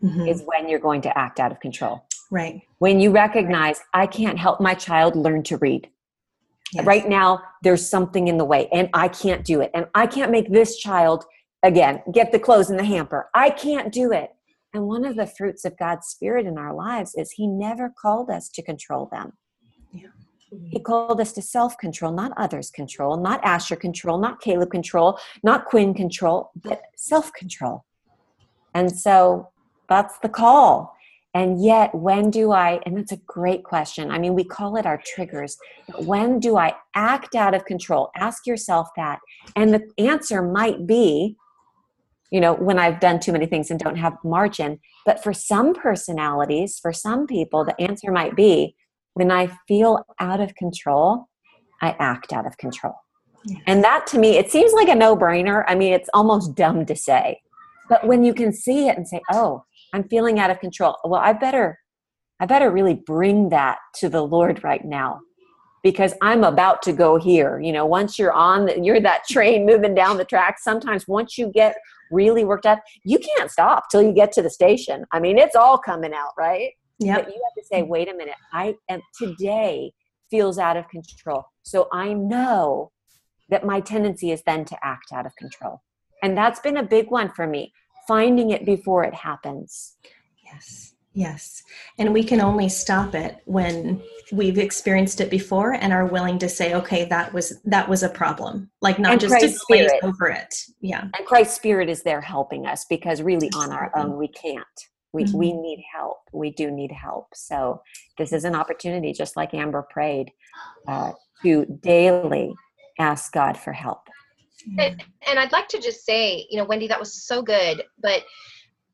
mm-hmm. 0.02 0.26
is 0.26 0.42
when 0.42 0.68
you're 0.68 0.78
going 0.78 1.02
to 1.02 1.18
act 1.18 1.40
out 1.40 1.52
of 1.52 1.60
control. 1.60 2.04
Right. 2.30 2.62
When 2.78 3.00
you 3.00 3.10
recognize, 3.10 3.80
I 3.92 4.06
can't 4.06 4.38
help 4.38 4.60
my 4.60 4.74
child 4.74 5.16
learn 5.16 5.42
to 5.44 5.56
read. 5.58 5.88
Yes. 6.72 6.86
Right 6.86 7.08
now, 7.08 7.42
there's 7.62 7.88
something 7.88 8.28
in 8.28 8.38
the 8.38 8.44
way, 8.44 8.68
and 8.72 8.88
I 8.94 9.08
can't 9.08 9.44
do 9.44 9.60
it. 9.60 9.70
And 9.74 9.86
I 9.94 10.06
can't 10.06 10.30
make 10.30 10.52
this 10.52 10.76
child, 10.76 11.24
again, 11.64 12.02
get 12.12 12.30
the 12.30 12.38
clothes 12.38 12.70
in 12.70 12.76
the 12.76 12.84
hamper. 12.84 13.28
I 13.34 13.50
can't 13.50 13.92
do 13.92 14.12
it. 14.12 14.30
And 14.72 14.86
one 14.86 15.04
of 15.04 15.16
the 15.16 15.26
fruits 15.26 15.64
of 15.64 15.76
God's 15.76 16.06
Spirit 16.06 16.46
in 16.46 16.56
our 16.56 16.72
lives 16.72 17.16
is 17.16 17.32
He 17.32 17.48
never 17.48 17.92
called 18.00 18.30
us 18.30 18.48
to 18.50 18.62
control 18.62 19.08
them. 19.10 19.32
Yeah. 19.92 20.08
He 20.70 20.78
called 20.80 21.20
us 21.20 21.32
to 21.32 21.42
self 21.42 21.76
control, 21.78 22.12
not 22.12 22.32
others' 22.36 22.70
control, 22.70 23.16
not 23.16 23.44
Asher 23.44 23.76
control, 23.76 24.18
not 24.18 24.40
Caleb 24.40 24.70
control, 24.70 25.18
not 25.42 25.64
Quinn 25.64 25.92
control, 25.92 26.50
but 26.54 26.82
self 26.96 27.32
control. 27.32 27.84
And 28.74 28.96
so 28.96 29.48
that's 29.90 30.18
the 30.20 30.30
call. 30.30 30.96
And 31.34 31.62
yet, 31.62 31.94
when 31.94 32.30
do 32.30 32.50
I, 32.50 32.80
and 32.86 32.96
that's 32.96 33.12
a 33.12 33.20
great 33.26 33.62
question. 33.62 34.10
I 34.10 34.18
mean, 34.18 34.34
we 34.34 34.42
call 34.42 34.76
it 34.76 34.86
our 34.86 35.00
triggers. 35.04 35.56
When 35.98 36.40
do 36.40 36.56
I 36.56 36.74
act 36.94 37.34
out 37.34 37.54
of 37.54 37.66
control? 37.66 38.10
Ask 38.16 38.46
yourself 38.46 38.88
that. 38.96 39.20
And 39.54 39.74
the 39.74 39.86
answer 39.98 40.42
might 40.42 40.86
be, 40.86 41.36
you 42.32 42.40
know, 42.40 42.54
when 42.54 42.78
I've 42.78 42.98
done 42.98 43.20
too 43.20 43.32
many 43.32 43.46
things 43.46 43.70
and 43.70 43.78
don't 43.78 43.96
have 43.96 44.16
margin. 44.24 44.80
But 45.06 45.22
for 45.22 45.32
some 45.32 45.74
personalities, 45.74 46.78
for 46.80 46.92
some 46.92 47.26
people, 47.26 47.64
the 47.64 47.80
answer 47.80 48.10
might 48.10 48.34
be 48.34 48.74
when 49.14 49.30
I 49.30 49.50
feel 49.68 50.04
out 50.18 50.40
of 50.40 50.54
control, 50.54 51.28
I 51.80 51.94
act 51.98 52.32
out 52.32 52.46
of 52.46 52.56
control. 52.58 52.94
And 53.66 53.82
that 53.84 54.06
to 54.08 54.18
me, 54.18 54.36
it 54.36 54.50
seems 54.50 54.72
like 54.72 54.88
a 54.88 54.94
no 54.94 55.16
brainer. 55.16 55.64
I 55.66 55.74
mean, 55.74 55.92
it's 55.92 56.10
almost 56.12 56.54
dumb 56.54 56.86
to 56.86 56.96
say. 56.96 57.40
But 57.88 58.06
when 58.06 58.22
you 58.22 58.34
can 58.34 58.52
see 58.52 58.88
it 58.88 58.96
and 58.96 59.08
say, 59.08 59.20
oh, 59.32 59.64
I'm 59.92 60.08
feeling 60.08 60.38
out 60.38 60.50
of 60.50 60.60
control. 60.60 60.96
Well, 61.04 61.20
I 61.20 61.32
better 61.32 61.78
I 62.40 62.46
better 62.46 62.70
really 62.70 62.94
bring 62.94 63.50
that 63.50 63.78
to 63.96 64.08
the 64.08 64.22
Lord 64.22 64.64
right 64.64 64.84
now 64.84 65.20
because 65.82 66.14
I'm 66.22 66.42
about 66.42 66.82
to 66.82 66.92
go 66.92 67.18
here. 67.18 67.60
You 67.60 67.72
know, 67.72 67.84
once 67.84 68.18
you're 68.18 68.32
on, 68.32 68.66
the, 68.66 68.80
you're 68.80 69.00
that 69.00 69.24
train 69.28 69.66
moving 69.66 69.94
down 69.94 70.16
the 70.16 70.24
track. 70.24 70.58
Sometimes 70.58 71.06
once 71.06 71.36
you 71.36 71.52
get 71.52 71.76
really 72.10 72.44
worked 72.44 72.66
up, 72.66 72.80
you 73.04 73.18
can't 73.18 73.50
stop 73.50 73.84
till 73.90 74.02
you 74.02 74.12
get 74.12 74.32
to 74.32 74.42
the 74.42 74.50
station. 74.50 75.04
I 75.12 75.20
mean, 75.20 75.38
it's 75.38 75.54
all 75.54 75.78
coming 75.78 76.14
out, 76.14 76.32
right? 76.38 76.72
Yeah. 76.98 77.16
But 77.16 77.28
you 77.28 77.34
have 77.34 77.62
to 77.62 77.68
say, 77.70 77.82
wait 77.82 78.08
a 78.08 78.14
minute, 78.14 78.36
I 78.52 78.74
am 78.88 79.00
today 79.18 79.92
feels 80.30 80.58
out 80.58 80.76
of 80.76 80.88
control. 80.88 81.44
So 81.62 81.88
I 81.92 82.12
know 82.12 82.90
that 83.48 83.66
my 83.66 83.80
tendency 83.80 84.30
is 84.30 84.42
then 84.46 84.64
to 84.66 84.76
act 84.82 85.12
out 85.12 85.26
of 85.26 85.34
control. 85.36 85.82
And 86.22 86.36
that's 86.36 86.60
been 86.60 86.76
a 86.76 86.82
big 86.82 87.10
one 87.10 87.30
for 87.30 87.46
me 87.46 87.72
finding 88.10 88.50
it 88.50 88.66
before 88.66 89.04
it 89.04 89.14
happens. 89.14 89.96
Yes. 90.44 90.94
Yes. 91.12 91.62
And 91.96 92.12
we 92.12 92.24
can 92.24 92.40
only 92.40 92.68
stop 92.68 93.14
it 93.14 93.38
when 93.44 94.02
we've 94.32 94.58
experienced 94.58 95.20
it 95.20 95.30
before 95.30 95.74
and 95.74 95.92
are 95.92 96.06
willing 96.06 96.36
to 96.40 96.48
say, 96.48 96.74
okay, 96.74 97.04
that 97.04 97.32
was 97.32 97.60
that 97.66 97.88
was 97.88 98.02
a 98.02 98.08
problem. 98.08 98.68
Like 98.80 98.98
not 98.98 99.12
and 99.12 99.20
just 99.20 99.30
Christ's 99.30 99.58
to 99.58 99.58
spirit 99.60 100.00
over 100.02 100.26
it. 100.26 100.52
Yeah. 100.80 101.02
And 101.02 101.24
Christ's 101.24 101.54
spirit 101.54 101.88
is 101.88 102.02
there 102.02 102.20
helping 102.20 102.66
us 102.66 102.84
because 102.84 103.22
really 103.22 103.48
on 103.54 103.70
our 103.70 103.92
own 103.96 104.16
we 104.16 104.26
can't. 104.26 104.66
We, 105.12 105.24
mm-hmm. 105.24 105.38
we 105.38 105.52
need 105.52 105.84
help. 105.92 106.18
We 106.32 106.50
do 106.50 106.68
need 106.72 106.90
help. 106.90 107.28
So 107.34 107.82
this 108.18 108.32
is 108.32 108.44
an 108.44 108.56
opportunity, 108.56 109.12
just 109.12 109.36
like 109.36 109.54
Amber 109.54 109.86
prayed, 109.88 110.32
uh, 110.88 111.12
to 111.42 111.64
daily 111.80 112.52
ask 112.98 113.32
God 113.32 113.56
for 113.56 113.72
help. 113.72 114.08
And, 114.78 115.02
and 115.28 115.38
I'd 115.38 115.52
like 115.52 115.68
to 115.68 115.80
just 115.80 116.04
say, 116.04 116.46
you 116.50 116.58
know, 116.58 116.64
Wendy, 116.64 116.88
that 116.88 117.00
was 117.00 117.24
so 117.24 117.42
good. 117.42 117.82
But 118.02 118.24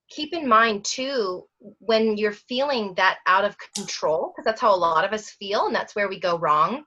keep 0.09 0.33
in 0.33 0.49
mind 0.49 0.85
too, 0.85 1.45
when 1.79 2.17
you're 2.17 2.33
feeling 2.33 2.95
that 2.97 3.19
out 3.27 3.45
of 3.45 3.57
control, 3.75 4.33
because 4.33 4.45
that's 4.45 4.61
how 4.61 4.75
a 4.75 4.77
lot 4.77 5.05
of 5.05 5.13
us 5.13 5.31
feel, 5.31 5.67
and 5.67 5.75
that's 5.75 5.95
where 5.95 6.09
we 6.09 6.21
go 6.21 6.39
wrong. 6.39 6.85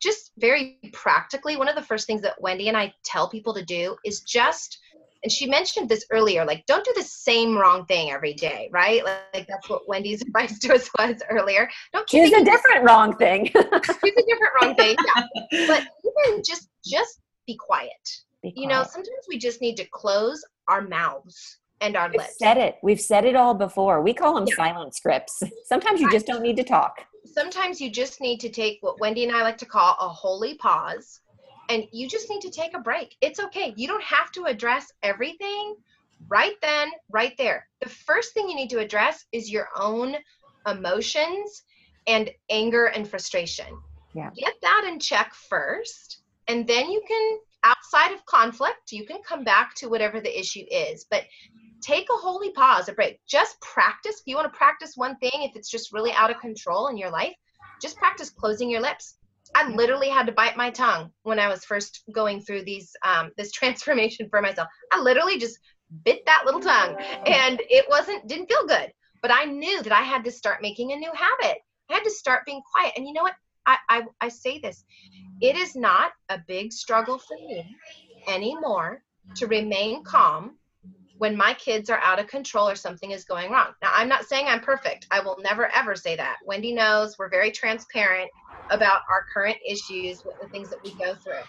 Just 0.00 0.32
very 0.38 0.80
practically, 0.92 1.56
one 1.56 1.68
of 1.68 1.76
the 1.76 1.82
first 1.82 2.06
things 2.06 2.22
that 2.22 2.40
Wendy 2.40 2.68
and 2.68 2.76
I 2.76 2.92
tell 3.04 3.28
people 3.28 3.54
to 3.54 3.64
do 3.64 3.96
is 4.04 4.20
just 4.20 4.78
and 5.22 5.30
she 5.30 5.46
mentioned 5.46 5.88
this 5.88 6.04
earlier 6.10 6.44
like 6.44 6.64
don't 6.66 6.84
do 6.84 6.92
the 6.96 7.02
same 7.02 7.56
wrong 7.56 7.86
thing 7.86 8.10
every 8.10 8.34
day 8.34 8.68
right 8.72 9.04
like, 9.04 9.20
like 9.34 9.46
that's 9.46 9.68
what 9.68 9.86
wendy's 9.88 10.22
advice 10.26 10.58
to 10.58 10.74
us 10.74 10.90
was 10.98 11.22
earlier 11.30 11.68
don't 11.92 12.08
choose 12.08 12.32
a 12.32 12.44
different 12.44 12.84
wrong 12.84 13.16
thing 13.16 13.46
choose 13.46 13.56
a 13.64 14.24
different 14.26 14.52
wrong 14.60 14.74
thing 14.74 14.96
yeah 15.16 15.66
but 15.66 15.86
even 16.04 16.42
just 16.44 16.68
just 16.84 17.20
be 17.46 17.56
quiet 17.56 18.22
you 18.42 18.66
know, 18.66 18.82
sometimes 18.82 19.26
we 19.28 19.38
just 19.38 19.60
need 19.60 19.76
to 19.76 19.84
close 19.84 20.44
our 20.68 20.82
mouths 20.82 21.58
and 21.80 21.96
our 21.96 22.08
We've 22.08 22.18
lips. 22.18 22.38
Said 22.38 22.58
it. 22.58 22.76
We've 22.82 23.00
said 23.00 23.24
it 23.24 23.36
all 23.36 23.54
before. 23.54 24.02
We 24.02 24.12
call 24.12 24.34
them 24.34 24.46
yeah. 24.48 24.56
silent 24.56 24.94
scripts. 24.94 25.42
Sometimes 25.64 26.00
you 26.00 26.10
just 26.10 26.26
don't 26.26 26.42
need 26.42 26.56
to 26.56 26.64
talk. 26.64 27.04
Sometimes 27.24 27.80
you 27.80 27.90
just 27.90 28.20
need 28.20 28.40
to 28.40 28.48
take 28.48 28.78
what 28.80 29.00
Wendy 29.00 29.24
and 29.24 29.34
I 29.34 29.42
like 29.42 29.58
to 29.58 29.66
call 29.66 29.96
a 30.00 30.08
holy 30.08 30.54
pause, 30.54 31.20
and 31.68 31.86
you 31.92 32.08
just 32.08 32.28
need 32.28 32.40
to 32.42 32.50
take 32.50 32.76
a 32.76 32.80
break. 32.80 33.16
It's 33.20 33.38
okay. 33.38 33.72
You 33.76 33.86
don't 33.86 34.02
have 34.02 34.32
to 34.32 34.44
address 34.44 34.92
everything 35.02 35.76
right 36.28 36.54
then, 36.60 36.90
right 37.10 37.36
there. 37.38 37.68
The 37.80 37.88
first 37.88 38.34
thing 38.34 38.48
you 38.48 38.56
need 38.56 38.70
to 38.70 38.80
address 38.80 39.24
is 39.30 39.50
your 39.50 39.68
own 39.76 40.16
emotions 40.66 41.62
and 42.08 42.28
anger 42.50 42.86
and 42.86 43.08
frustration. 43.08 43.66
Yeah. 44.14 44.30
Get 44.36 44.54
that 44.62 44.84
in 44.88 44.98
check 44.98 45.32
first, 45.32 46.21
and 46.48 46.66
then 46.66 46.90
you 46.90 47.02
can 47.06 47.38
outside 47.64 48.12
of 48.12 48.24
conflict, 48.26 48.92
you 48.92 49.06
can 49.06 49.22
come 49.22 49.44
back 49.44 49.74
to 49.76 49.88
whatever 49.88 50.20
the 50.20 50.38
issue 50.38 50.64
is, 50.70 51.06
but 51.10 51.24
take 51.80 52.06
a 52.10 52.16
holy 52.16 52.50
pause, 52.52 52.88
a 52.88 52.92
break. 52.92 53.20
Just 53.26 53.60
practice. 53.60 54.20
If 54.20 54.26
you 54.26 54.36
want 54.36 54.52
to 54.52 54.56
practice 54.56 54.92
one 54.96 55.16
thing, 55.16 55.30
if 55.34 55.56
it's 55.56 55.70
just 55.70 55.92
really 55.92 56.12
out 56.12 56.30
of 56.30 56.40
control 56.40 56.88
in 56.88 56.96
your 56.96 57.10
life, 57.10 57.34
just 57.80 57.96
practice 57.96 58.30
closing 58.30 58.70
your 58.70 58.80
lips. 58.80 59.16
I 59.54 59.68
literally 59.68 60.08
had 60.08 60.26
to 60.26 60.32
bite 60.32 60.56
my 60.56 60.70
tongue 60.70 61.10
when 61.24 61.38
I 61.38 61.48
was 61.48 61.64
first 61.64 62.02
going 62.12 62.40
through 62.40 62.64
these 62.64 62.92
um, 63.04 63.30
this 63.36 63.52
transformation 63.52 64.28
for 64.30 64.40
myself. 64.40 64.68
I 64.92 65.00
literally 65.00 65.38
just 65.38 65.58
bit 66.04 66.24
that 66.26 66.44
little 66.46 66.60
tongue, 66.60 66.96
and 67.26 67.60
it 67.68 67.84
wasn't 67.88 68.26
didn't 68.28 68.46
feel 68.46 68.66
good. 68.66 68.92
But 69.20 69.32
I 69.32 69.44
knew 69.44 69.82
that 69.82 69.92
I 69.92 70.02
had 70.02 70.24
to 70.24 70.32
start 70.32 70.62
making 70.62 70.92
a 70.92 70.96
new 70.96 71.12
habit. 71.14 71.58
I 71.90 71.94
had 71.94 72.04
to 72.04 72.10
start 72.10 72.46
being 72.46 72.62
quiet. 72.74 72.94
And 72.96 73.06
you 73.06 73.12
know 73.12 73.22
what? 73.22 73.34
I, 73.66 73.76
I, 73.88 74.02
I 74.20 74.28
say 74.28 74.58
this 74.58 74.84
it 75.42 75.56
is 75.56 75.74
not 75.74 76.12
a 76.28 76.38
big 76.46 76.72
struggle 76.72 77.18
for 77.18 77.36
me 77.36 77.76
anymore 78.28 79.02
to 79.34 79.46
remain 79.48 80.04
calm 80.04 80.56
when 81.18 81.36
my 81.36 81.52
kids 81.54 81.90
are 81.90 81.98
out 81.98 82.18
of 82.18 82.28
control 82.28 82.68
or 82.68 82.74
something 82.76 83.10
is 83.10 83.24
going 83.24 83.50
wrong. 83.50 83.72
Now, 83.82 83.90
I'm 83.92 84.08
not 84.08 84.24
saying 84.24 84.46
I'm 84.46 84.60
perfect. 84.60 85.06
I 85.10 85.20
will 85.20 85.36
never 85.42 85.66
ever 85.74 85.94
say 85.94 86.16
that. 86.16 86.38
Wendy 86.44 86.72
knows 86.72 87.18
we're 87.18 87.28
very 87.28 87.50
transparent 87.50 88.30
about 88.70 89.02
our 89.10 89.26
current 89.34 89.58
issues 89.68 90.24
with 90.24 90.34
the 90.40 90.48
things 90.48 90.70
that 90.70 90.82
we 90.84 90.94
go 90.94 91.14
through. 91.14 91.42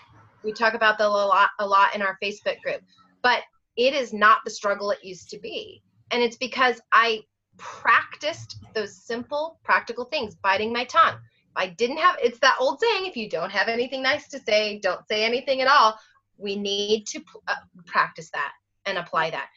We 0.44 0.54
talk 0.54 0.74
about 0.74 0.98
them 0.98 1.12
a 1.12 1.14
lot, 1.14 1.50
a 1.60 1.66
lot 1.66 1.96
in 1.96 2.02
our 2.02 2.18
Facebook 2.22 2.62
group, 2.62 2.82
but 3.22 3.42
it 3.78 3.94
is 3.94 4.12
not 4.12 4.40
the 4.44 4.52
struggle 4.52 4.92
it 4.92 5.04
used 5.04 5.30
to 5.30 5.40
be. 5.40 5.82
And 6.12 6.22
it's 6.22 6.38
because 6.38 6.82
I 6.92 7.22
practiced 7.58 8.58
those 8.74 8.96
simple, 8.96 9.60
practical 9.64 10.06
things, 10.06 10.36
biting 10.36 10.74
my 10.74 10.84
tongue, 10.86 11.18
I 11.56 11.68
didn't 11.68 11.98
have 11.98 12.18
it's 12.22 12.40
that 12.40 12.58
old 12.60 12.80
saying 12.80 13.06
if 13.06 13.16
you 13.16 13.30
don't 13.30 13.52
have 13.52 13.68
anything 13.68 14.02
nice 14.02 14.28
to 14.30 14.40
say, 14.40 14.80
don't 14.80 15.08
say 15.08 15.24
anything 15.24 15.62
at 15.62 15.68
all. 15.68 15.98
We 16.38 16.56
need 16.56 17.06
to 17.08 17.22
uh, 17.48 17.56
practice 17.86 18.30
that 18.32 18.52
and 18.86 18.98
apply 18.98 19.30
that. 19.32 19.48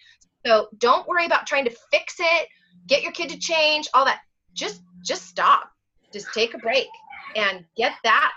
So 0.44 0.68
don't 0.78 1.08
worry 1.08 1.26
about 1.26 1.46
trying 1.46 1.64
to 1.64 1.76
fix 1.90 2.16
it, 2.18 2.48
get 2.86 3.02
your 3.02 3.12
kid 3.12 3.30
to 3.30 3.38
change, 3.38 3.88
all 3.94 4.04
that. 4.04 4.20
Just 4.52 4.82
just 5.02 5.26
stop. 5.26 5.70
Just 6.12 6.32
take 6.32 6.54
a 6.54 6.58
break 6.58 6.88
and 7.34 7.64
get 7.76 7.92
that 8.04 8.32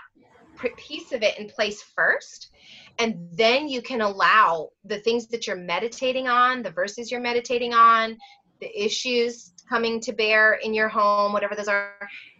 piece 0.76 1.12
of 1.12 1.22
it 1.22 1.38
in 1.38 1.48
place 1.48 1.82
first 1.82 2.50
and 2.98 3.16
then 3.32 3.66
you 3.66 3.80
can 3.80 4.02
allow 4.02 4.68
the 4.84 4.98
things 4.98 5.26
that 5.28 5.46
you're 5.46 5.56
meditating 5.56 6.28
on 6.28 6.62
the 6.62 6.70
verses 6.70 7.10
you're 7.10 7.20
meditating 7.20 7.72
on 7.72 8.16
the 8.60 8.84
issues 8.84 9.52
coming 9.68 10.00
to 10.00 10.12
bear 10.12 10.54
in 10.54 10.74
your 10.74 10.88
home, 10.88 11.32
whatever 11.32 11.54
those 11.54 11.68
are, 11.68 11.92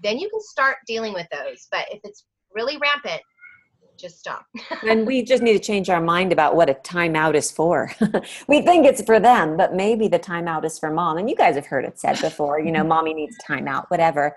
then 0.03 0.19
you 0.19 0.29
can 0.29 0.41
start 0.41 0.79
dealing 0.87 1.15
with 1.15 1.27
those. 1.31 1.69
But 1.71 1.87
if 1.91 2.01
it's 2.05 2.25
really 2.53 2.77
rampant, 2.77 3.23
just 4.01 4.19
stop. 4.19 4.47
and 4.89 5.07
we 5.07 5.23
just 5.23 5.43
need 5.43 5.53
to 5.53 5.59
change 5.59 5.91
our 5.91 6.01
mind 6.01 6.33
about 6.33 6.57
what 6.57 6.71
a 6.71 6.75
timeout 6.75 7.35
is 7.35 7.51
for. 7.51 7.93
we 8.49 8.63
think 8.63 8.87
it's 8.87 9.03
for 9.03 9.21
them, 9.21 9.57
but 9.57 9.75
maybe 9.75 10.09
the 10.09 10.19
timeout 10.19 10.65
is 10.65 10.79
for 10.79 10.91
mom. 10.91 11.19
And 11.19 11.29
you 11.29 11.37
guys 11.37 11.55
have 11.55 11.67
heard 11.67 11.85
it 11.85 11.99
said 11.99 12.21
before, 12.21 12.61
you 12.61 12.73
know, 12.73 12.83
mommy 12.85 13.15
needs 13.15 13.37
timeout, 13.47 13.85
whatever. 13.89 14.35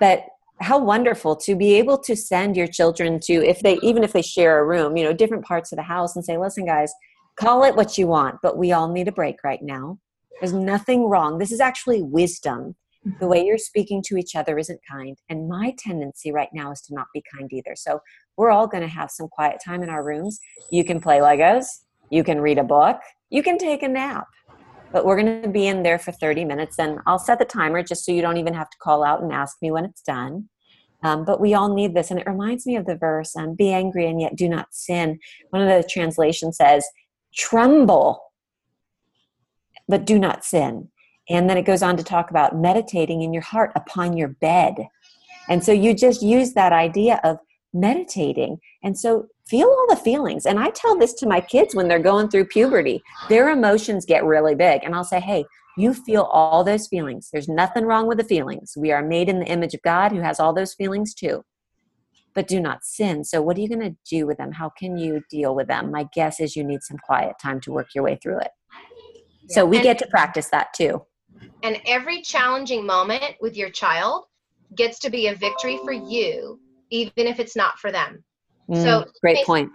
But 0.00 0.24
how 0.60 0.78
wonderful 0.78 1.36
to 1.36 1.54
be 1.54 1.74
able 1.74 1.98
to 1.98 2.16
send 2.16 2.56
your 2.56 2.66
children 2.66 3.20
to 3.20 3.34
if 3.34 3.60
they 3.60 3.78
even 3.80 4.02
if 4.02 4.12
they 4.12 4.22
share 4.22 4.58
a 4.58 4.64
room, 4.64 4.96
you 4.96 5.04
know, 5.04 5.12
different 5.12 5.44
parts 5.44 5.70
of 5.70 5.76
the 5.76 5.82
house 5.82 6.16
and 6.16 6.24
say, 6.24 6.36
"Listen 6.36 6.64
guys, 6.66 6.92
call 7.36 7.62
it 7.62 7.76
what 7.76 7.96
you 7.96 8.08
want, 8.08 8.36
but 8.42 8.58
we 8.58 8.72
all 8.72 8.88
need 8.88 9.06
a 9.06 9.12
break 9.12 9.44
right 9.44 9.62
now." 9.62 9.98
There's 10.40 10.52
nothing 10.52 11.08
wrong. 11.08 11.38
This 11.38 11.52
is 11.52 11.60
actually 11.60 12.02
wisdom. 12.02 12.76
The 13.20 13.26
way 13.26 13.44
you're 13.44 13.58
speaking 13.58 14.02
to 14.06 14.16
each 14.16 14.34
other 14.34 14.58
isn't 14.58 14.80
kind. 14.88 15.16
And 15.28 15.48
my 15.48 15.74
tendency 15.78 16.32
right 16.32 16.50
now 16.52 16.72
is 16.72 16.80
to 16.82 16.94
not 16.94 17.06
be 17.14 17.22
kind 17.34 17.50
either. 17.52 17.74
So 17.74 18.00
we're 18.36 18.50
all 18.50 18.66
going 18.66 18.82
to 18.82 18.88
have 18.88 19.10
some 19.10 19.28
quiet 19.28 19.58
time 19.64 19.82
in 19.82 19.88
our 19.88 20.04
rooms. 20.04 20.38
You 20.70 20.84
can 20.84 21.00
play 21.00 21.18
Legos, 21.18 21.66
you 22.10 22.22
can 22.22 22.40
read 22.40 22.58
a 22.58 22.64
book, 22.64 22.98
you 23.30 23.42
can 23.42 23.58
take 23.58 23.82
a 23.82 23.88
nap. 23.88 24.26
But 24.92 25.04
we're 25.04 25.20
going 25.20 25.42
to 25.42 25.48
be 25.48 25.66
in 25.66 25.82
there 25.82 25.98
for 25.98 26.12
30 26.12 26.46
minutes, 26.46 26.78
and 26.78 26.98
I'll 27.06 27.18
set 27.18 27.38
the 27.38 27.44
timer 27.44 27.82
just 27.82 28.06
so 28.06 28.12
you 28.12 28.22
don't 28.22 28.38
even 28.38 28.54
have 28.54 28.70
to 28.70 28.76
call 28.78 29.04
out 29.04 29.22
and 29.22 29.32
ask 29.32 29.56
me 29.60 29.70
when 29.70 29.84
it's 29.84 30.00
done. 30.00 30.48
Um, 31.02 31.24
but 31.24 31.40
we 31.40 31.54
all 31.54 31.72
need 31.72 31.94
this. 31.94 32.10
And 32.10 32.18
it 32.18 32.26
reminds 32.26 32.66
me 32.66 32.76
of 32.76 32.86
the 32.86 32.96
verse 32.96 33.36
um, 33.36 33.54
Be 33.54 33.72
angry 33.72 34.08
and 34.08 34.20
yet 34.20 34.34
do 34.34 34.48
not 34.48 34.68
sin. 34.70 35.18
One 35.50 35.62
of 35.62 35.68
the 35.68 35.88
translations 35.88 36.56
says, 36.56 36.86
Tremble 37.34 38.20
but 39.88 40.04
do 40.04 40.18
not 40.18 40.44
sin. 40.44 40.88
And 41.28 41.48
then 41.48 41.58
it 41.58 41.66
goes 41.66 41.82
on 41.82 41.96
to 41.96 42.04
talk 42.04 42.30
about 42.30 42.56
meditating 42.56 43.22
in 43.22 43.32
your 43.32 43.42
heart 43.42 43.72
upon 43.74 44.16
your 44.16 44.28
bed. 44.28 44.88
And 45.48 45.62
so 45.64 45.72
you 45.72 45.94
just 45.94 46.22
use 46.22 46.52
that 46.54 46.72
idea 46.72 47.20
of 47.24 47.38
meditating. 47.72 48.58
And 48.82 48.98
so 48.98 49.26
feel 49.46 49.68
all 49.68 49.86
the 49.88 49.96
feelings. 49.96 50.46
And 50.46 50.58
I 50.58 50.70
tell 50.70 50.96
this 50.96 51.14
to 51.14 51.28
my 51.28 51.40
kids 51.40 51.74
when 51.74 51.88
they're 51.88 51.98
going 51.98 52.28
through 52.28 52.46
puberty. 52.46 53.02
Their 53.28 53.50
emotions 53.50 54.04
get 54.04 54.24
really 54.24 54.54
big. 54.54 54.84
And 54.84 54.94
I'll 54.94 55.04
say, 55.04 55.20
hey, 55.20 55.44
you 55.76 55.94
feel 55.94 56.22
all 56.22 56.64
those 56.64 56.88
feelings. 56.88 57.30
There's 57.32 57.48
nothing 57.48 57.84
wrong 57.84 58.06
with 58.06 58.18
the 58.18 58.24
feelings. 58.24 58.74
We 58.76 58.90
are 58.90 59.02
made 59.02 59.28
in 59.28 59.40
the 59.40 59.46
image 59.46 59.74
of 59.74 59.82
God 59.82 60.12
who 60.12 60.20
has 60.20 60.40
all 60.40 60.52
those 60.52 60.74
feelings 60.74 61.14
too. 61.14 61.44
But 62.34 62.48
do 62.48 62.60
not 62.60 62.84
sin. 62.84 63.24
So, 63.24 63.40
what 63.40 63.56
are 63.56 63.60
you 63.60 63.68
going 63.68 63.80
to 63.80 63.96
do 64.08 64.26
with 64.26 64.38
them? 64.38 64.52
How 64.52 64.70
can 64.70 64.98
you 64.98 65.22
deal 65.30 65.54
with 65.54 65.66
them? 65.66 65.90
My 65.90 66.06
guess 66.12 66.40
is 66.40 66.56
you 66.56 66.62
need 66.62 66.82
some 66.82 66.98
quiet 66.98 67.36
time 67.40 67.60
to 67.62 67.72
work 67.72 67.94
your 67.94 68.04
way 68.04 68.18
through 68.22 68.40
it. 68.40 68.50
So 69.48 69.64
we 69.64 69.78
and, 69.78 69.84
get 69.84 69.98
to 69.98 70.06
practice 70.06 70.48
that 70.50 70.68
too. 70.74 71.02
And 71.62 71.80
every 71.86 72.22
challenging 72.22 72.84
moment 72.86 73.34
with 73.40 73.56
your 73.56 73.70
child 73.70 74.24
gets 74.74 74.98
to 75.00 75.10
be 75.10 75.28
a 75.28 75.34
victory 75.34 75.78
for 75.84 75.92
you, 75.92 76.60
even 76.90 77.12
if 77.16 77.40
it's 77.40 77.56
not 77.56 77.78
for 77.78 77.90
them. 77.90 78.22
Mm, 78.70 78.82
so 78.82 79.04
great 79.20 79.44
point. 79.46 79.72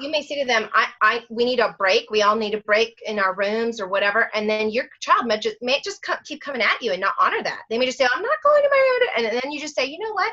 You 0.00 0.10
may 0.10 0.22
say 0.22 0.40
to 0.40 0.46
them, 0.46 0.68
I, 0.74 0.88
I, 1.00 1.24
we 1.30 1.44
need 1.44 1.60
a 1.60 1.74
break. 1.78 2.10
We 2.10 2.22
all 2.22 2.36
need 2.36 2.54
a 2.54 2.60
break 2.62 2.98
in 3.06 3.18
our 3.18 3.34
rooms 3.34 3.80
or 3.80 3.88
whatever. 3.88 4.30
And 4.34 4.48
then 4.48 4.70
your 4.70 4.84
child 5.00 5.26
may 5.26 5.38
just, 5.38 5.56
may 5.62 5.80
just 5.82 6.02
come, 6.02 6.18
keep 6.24 6.40
coming 6.40 6.62
at 6.62 6.82
you 6.82 6.92
and 6.92 7.00
not 7.00 7.14
honor 7.18 7.42
that. 7.42 7.62
They 7.70 7.78
may 7.78 7.86
just 7.86 7.98
say, 7.98 8.06
I'm 8.14 8.22
not 8.22 8.42
going 8.42 8.62
to 8.62 8.68
my 8.70 8.98
room. 9.00 9.26
And 9.26 9.42
then 9.42 9.50
you 9.50 9.60
just 9.60 9.74
say, 9.74 9.86
you 9.86 9.98
know 9.98 10.12
what? 10.12 10.32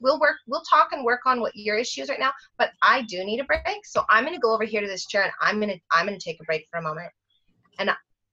We'll 0.00 0.20
work, 0.20 0.36
we'll 0.46 0.62
talk 0.68 0.88
and 0.92 1.04
work 1.04 1.20
on 1.24 1.40
what 1.40 1.52
your 1.54 1.78
issues 1.78 2.10
right 2.10 2.20
now, 2.20 2.32
but 2.58 2.70
I 2.82 3.02
do 3.02 3.24
need 3.24 3.40
a 3.40 3.44
break. 3.44 3.62
So 3.84 4.04
I'm 4.10 4.24
going 4.24 4.34
to 4.34 4.40
go 4.40 4.52
over 4.52 4.64
here 4.64 4.82
to 4.82 4.86
this 4.86 5.06
chair 5.06 5.22
and 5.22 5.32
I'm 5.40 5.58
going 5.58 5.70
to, 5.70 5.80
I'm 5.90 6.06
going 6.06 6.18
to 6.18 6.22
take 6.22 6.38
a 6.40 6.44
break 6.44 6.66
for 6.70 6.78
a 6.78 6.82
moment 6.82 7.10
and 7.78 7.90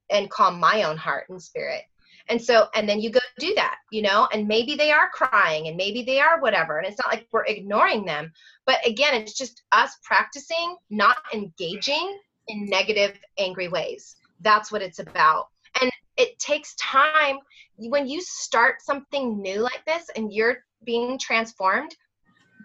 and 0.10 0.30
calm 0.30 0.60
my 0.60 0.84
own 0.84 0.98
heart 0.98 1.30
and 1.30 1.42
spirit. 1.42 1.84
And 2.30 2.42
so 2.42 2.68
and 2.74 2.88
then 2.88 3.00
you 3.00 3.10
go 3.10 3.20
do 3.38 3.54
that 3.56 3.76
you 3.92 4.02
know 4.02 4.28
and 4.32 4.48
maybe 4.48 4.76
they 4.76 4.92
are 4.92 5.10
crying 5.10 5.68
and 5.68 5.76
maybe 5.76 6.04
they 6.04 6.20
are 6.20 6.40
whatever 6.42 6.78
and 6.78 6.88
it's 6.88 7.00
not 7.00 7.12
like 7.14 7.28
we're 7.32 7.46
ignoring 7.46 8.06
them. 8.06 8.32
But 8.66 8.86
again 8.86 9.14
it's 9.14 9.34
just 9.34 9.64
us 9.72 9.98
practicing 10.04 10.78
not 10.90 11.18
engaging 11.34 12.18
in 12.48 12.66
negative 12.66 13.18
angry 13.38 13.68
ways. 13.68 14.16
That's 14.42 14.72
what 14.72 14.82
it's 14.82 15.00
about. 15.00 15.48
And 15.82 15.92
it 16.18 16.38
takes 16.40 16.76
time. 16.76 17.38
When 17.78 18.08
you 18.08 18.22
start 18.22 18.82
something 18.82 19.42
new 19.42 19.60
like 19.60 19.84
this 19.86 20.10
and 20.16 20.32
you're 20.32 20.64
being 20.84 21.18
transformed 21.18 21.96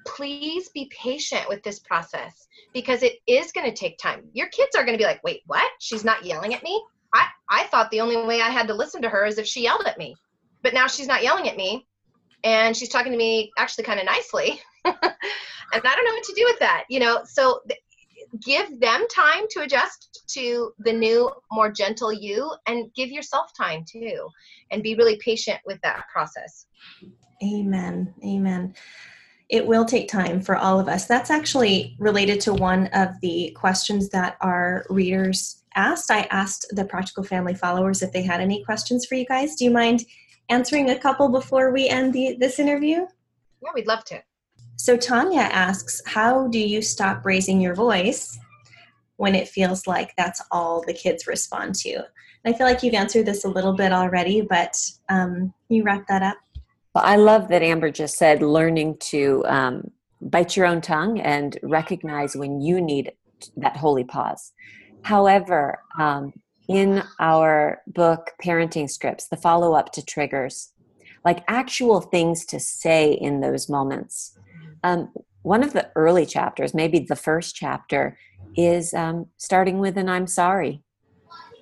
please 0.07 0.69
be 0.71 0.91
patient 0.97 1.49
with 1.49 1.63
this 1.63 1.79
process 1.81 2.47
because 2.73 3.03
it 3.03 3.15
is 3.27 3.53
going 3.53 3.69
to 3.69 3.77
take 3.77 3.99
time. 3.99 4.25
Your 4.33 4.49
kids 4.49 4.77
are 4.77 4.85
going 4.85 4.97
to 4.97 5.03
be 5.03 5.07
like, 5.07 5.23
wait, 5.25 5.43
what? 5.47 5.71
She's 5.81 6.05
not 6.05 6.25
yelling 6.25 6.55
at 6.55 6.63
me? 6.63 6.83
I, 7.15 7.27
I 7.49 7.65
thought 7.65 7.91
the 7.91 8.01
only 8.01 8.17
way 8.17 8.41
I 8.41 8.51
had 8.51 8.69
to 8.69 8.75
listen 8.75 9.03
to 9.03 9.09
her 9.09 9.25
is 9.25 9.39
if 9.39 9.47
she 9.47 9.63
yelled 9.63 9.87
at 9.87 9.99
me. 9.99 10.17
But 10.63 10.75
now 10.75 10.87
she's 10.87 11.07
not 11.07 11.23
yelling 11.23 11.49
at 11.49 11.57
me 11.57 11.87
and 12.45 12.77
she's 12.77 12.89
talking 12.89 13.13
to 13.13 13.19
me 13.19 13.51
actually 13.59 13.85
kind 13.85 14.01
of 14.01 14.07
nicely. 14.07 14.61
and 14.85 14.95
I 14.95 15.79
don't 15.81 16.05
know 16.05 16.13
what 16.13 16.25
to 16.25 16.35
do 16.35 16.45
with 16.45 16.59
that, 16.61 16.85
you 16.89 17.01
know. 17.01 17.23
So 17.25 17.61
th- 17.69 17.81
give 18.45 18.81
them 18.81 19.07
time 19.09 19.45
to 19.51 19.61
adjust 19.63 20.25
to 20.35 20.73
the 20.81 20.93
new, 20.93 21.31
more 21.51 21.71
gentle 21.71 22.13
you 22.13 22.53
and 22.67 22.93
give 22.95 23.11
yourself 23.11 23.51
time 23.57 23.85
too 23.91 24.29
and 24.71 24.83
be 24.83 24.95
really 24.95 25.17
patient 25.25 25.59
with 25.65 25.81
that 25.83 26.05
process. 26.13 26.67
Amen. 27.43 28.13
Amen. 28.25 28.75
It 29.49 29.67
will 29.67 29.85
take 29.85 30.09
time 30.09 30.41
for 30.43 30.57
all 30.57 30.79
of 30.79 30.89
us. 30.89 31.07
That's 31.07 31.31
actually 31.31 31.97
related 31.99 32.41
to 32.43 32.53
one 32.53 32.89
of 32.89 33.19
the 33.23 33.51
questions 33.57 34.11
that 34.11 34.37
our 34.41 34.85
readers 34.91 35.63
asked. 35.75 36.11
I 36.11 36.23
asked 36.31 36.67
the 36.71 36.85
Practical 36.85 37.25
Family 37.25 37.55
followers 37.55 38.03
if 38.03 38.13
they 38.13 38.23
had 38.23 38.41
any 38.41 38.63
questions 38.65 39.07
for 39.07 39.15
you 39.15 39.25
guys. 39.25 39.55
Do 39.55 39.65
you 39.65 39.71
mind 39.71 40.05
answering 40.51 40.91
a 40.91 40.99
couple 40.99 41.29
before 41.29 41.73
we 41.73 41.89
end 41.89 42.13
the, 42.13 42.37
this 42.39 42.59
interview? 42.59 43.07
Yeah, 43.63 43.71
we'd 43.75 43.87
love 43.87 44.05
to. 44.05 44.23
So 44.77 44.97
Tanya 44.97 45.41
asks, 45.41 46.03
How 46.07 46.49
do 46.49 46.59
you 46.59 46.83
stop 46.83 47.25
raising 47.25 47.61
your 47.61 47.75
voice 47.75 48.39
when 49.17 49.35
it 49.35 49.49
feels 49.49 49.87
like 49.87 50.15
that's 50.17 50.43
all 50.51 50.85
the 50.87 50.93
kids 50.93 51.27
respond 51.27 51.75
to? 51.77 51.95
And 51.95 52.55
I 52.55 52.57
feel 52.57 52.67
like 52.67 52.83
you've 52.83 52.95
answered 52.95 53.27
this 53.27 53.45
a 53.45 53.49
little 53.49 53.73
bit 53.73 53.93
already, 53.93 54.43
but 54.43 54.75
um, 55.09 55.53
you 55.69 55.83
wrap 55.83 56.07
that 56.09 56.23
up? 56.23 56.37
Well, 56.95 57.05
I 57.05 57.17
love 57.17 57.49
that 57.49 57.63
Amber 57.63 57.91
just 57.91 58.17
said 58.17 58.43
learning 58.43 58.97
to 59.01 59.45
um, 59.47 59.91
bite 60.21 60.57
your 60.57 60.67
own 60.67 60.81
tongue 60.81 61.21
and 61.21 61.59
recognize 61.63 62.35
when 62.35 62.61
you 62.61 62.81
need 62.81 63.13
that 63.57 63.77
holy 63.77 64.05
pause. 64.05 64.53
However, 65.03 65.81
um, 65.99 66.33
in 66.69 67.03
our 67.21 67.83
book, 67.87 68.33
Parenting 68.43 68.91
Scripts, 68.91 69.29
the 69.29 69.37
follow 69.37 69.75
up 69.75 69.93
to 69.93 70.05
triggers, 70.05 70.73
like 71.25 71.45
actual 71.49 72.01
things 72.01 72.45
to 72.47 72.61
say 72.61 73.13
in 73.13 73.41
those 73.41 73.69
moments. 73.69 74.37
Um, 74.83 75.13
one 75.43 75.63
of 75.63 75.73
the 75.73 75.91
early 75.95 76.27
chapters, 76.27 76.75
maybe 76.75 76.99
the 76.99 77.17
first 77.17 77.55
chapter, 77.55 78.19
is 78.57 78.93
um, 78.93 79.27
starting 79.37 79.79
with 79.79 79.97
an 79.97 80.09
I'm 80.09 80.27
sorry 80.27 80.83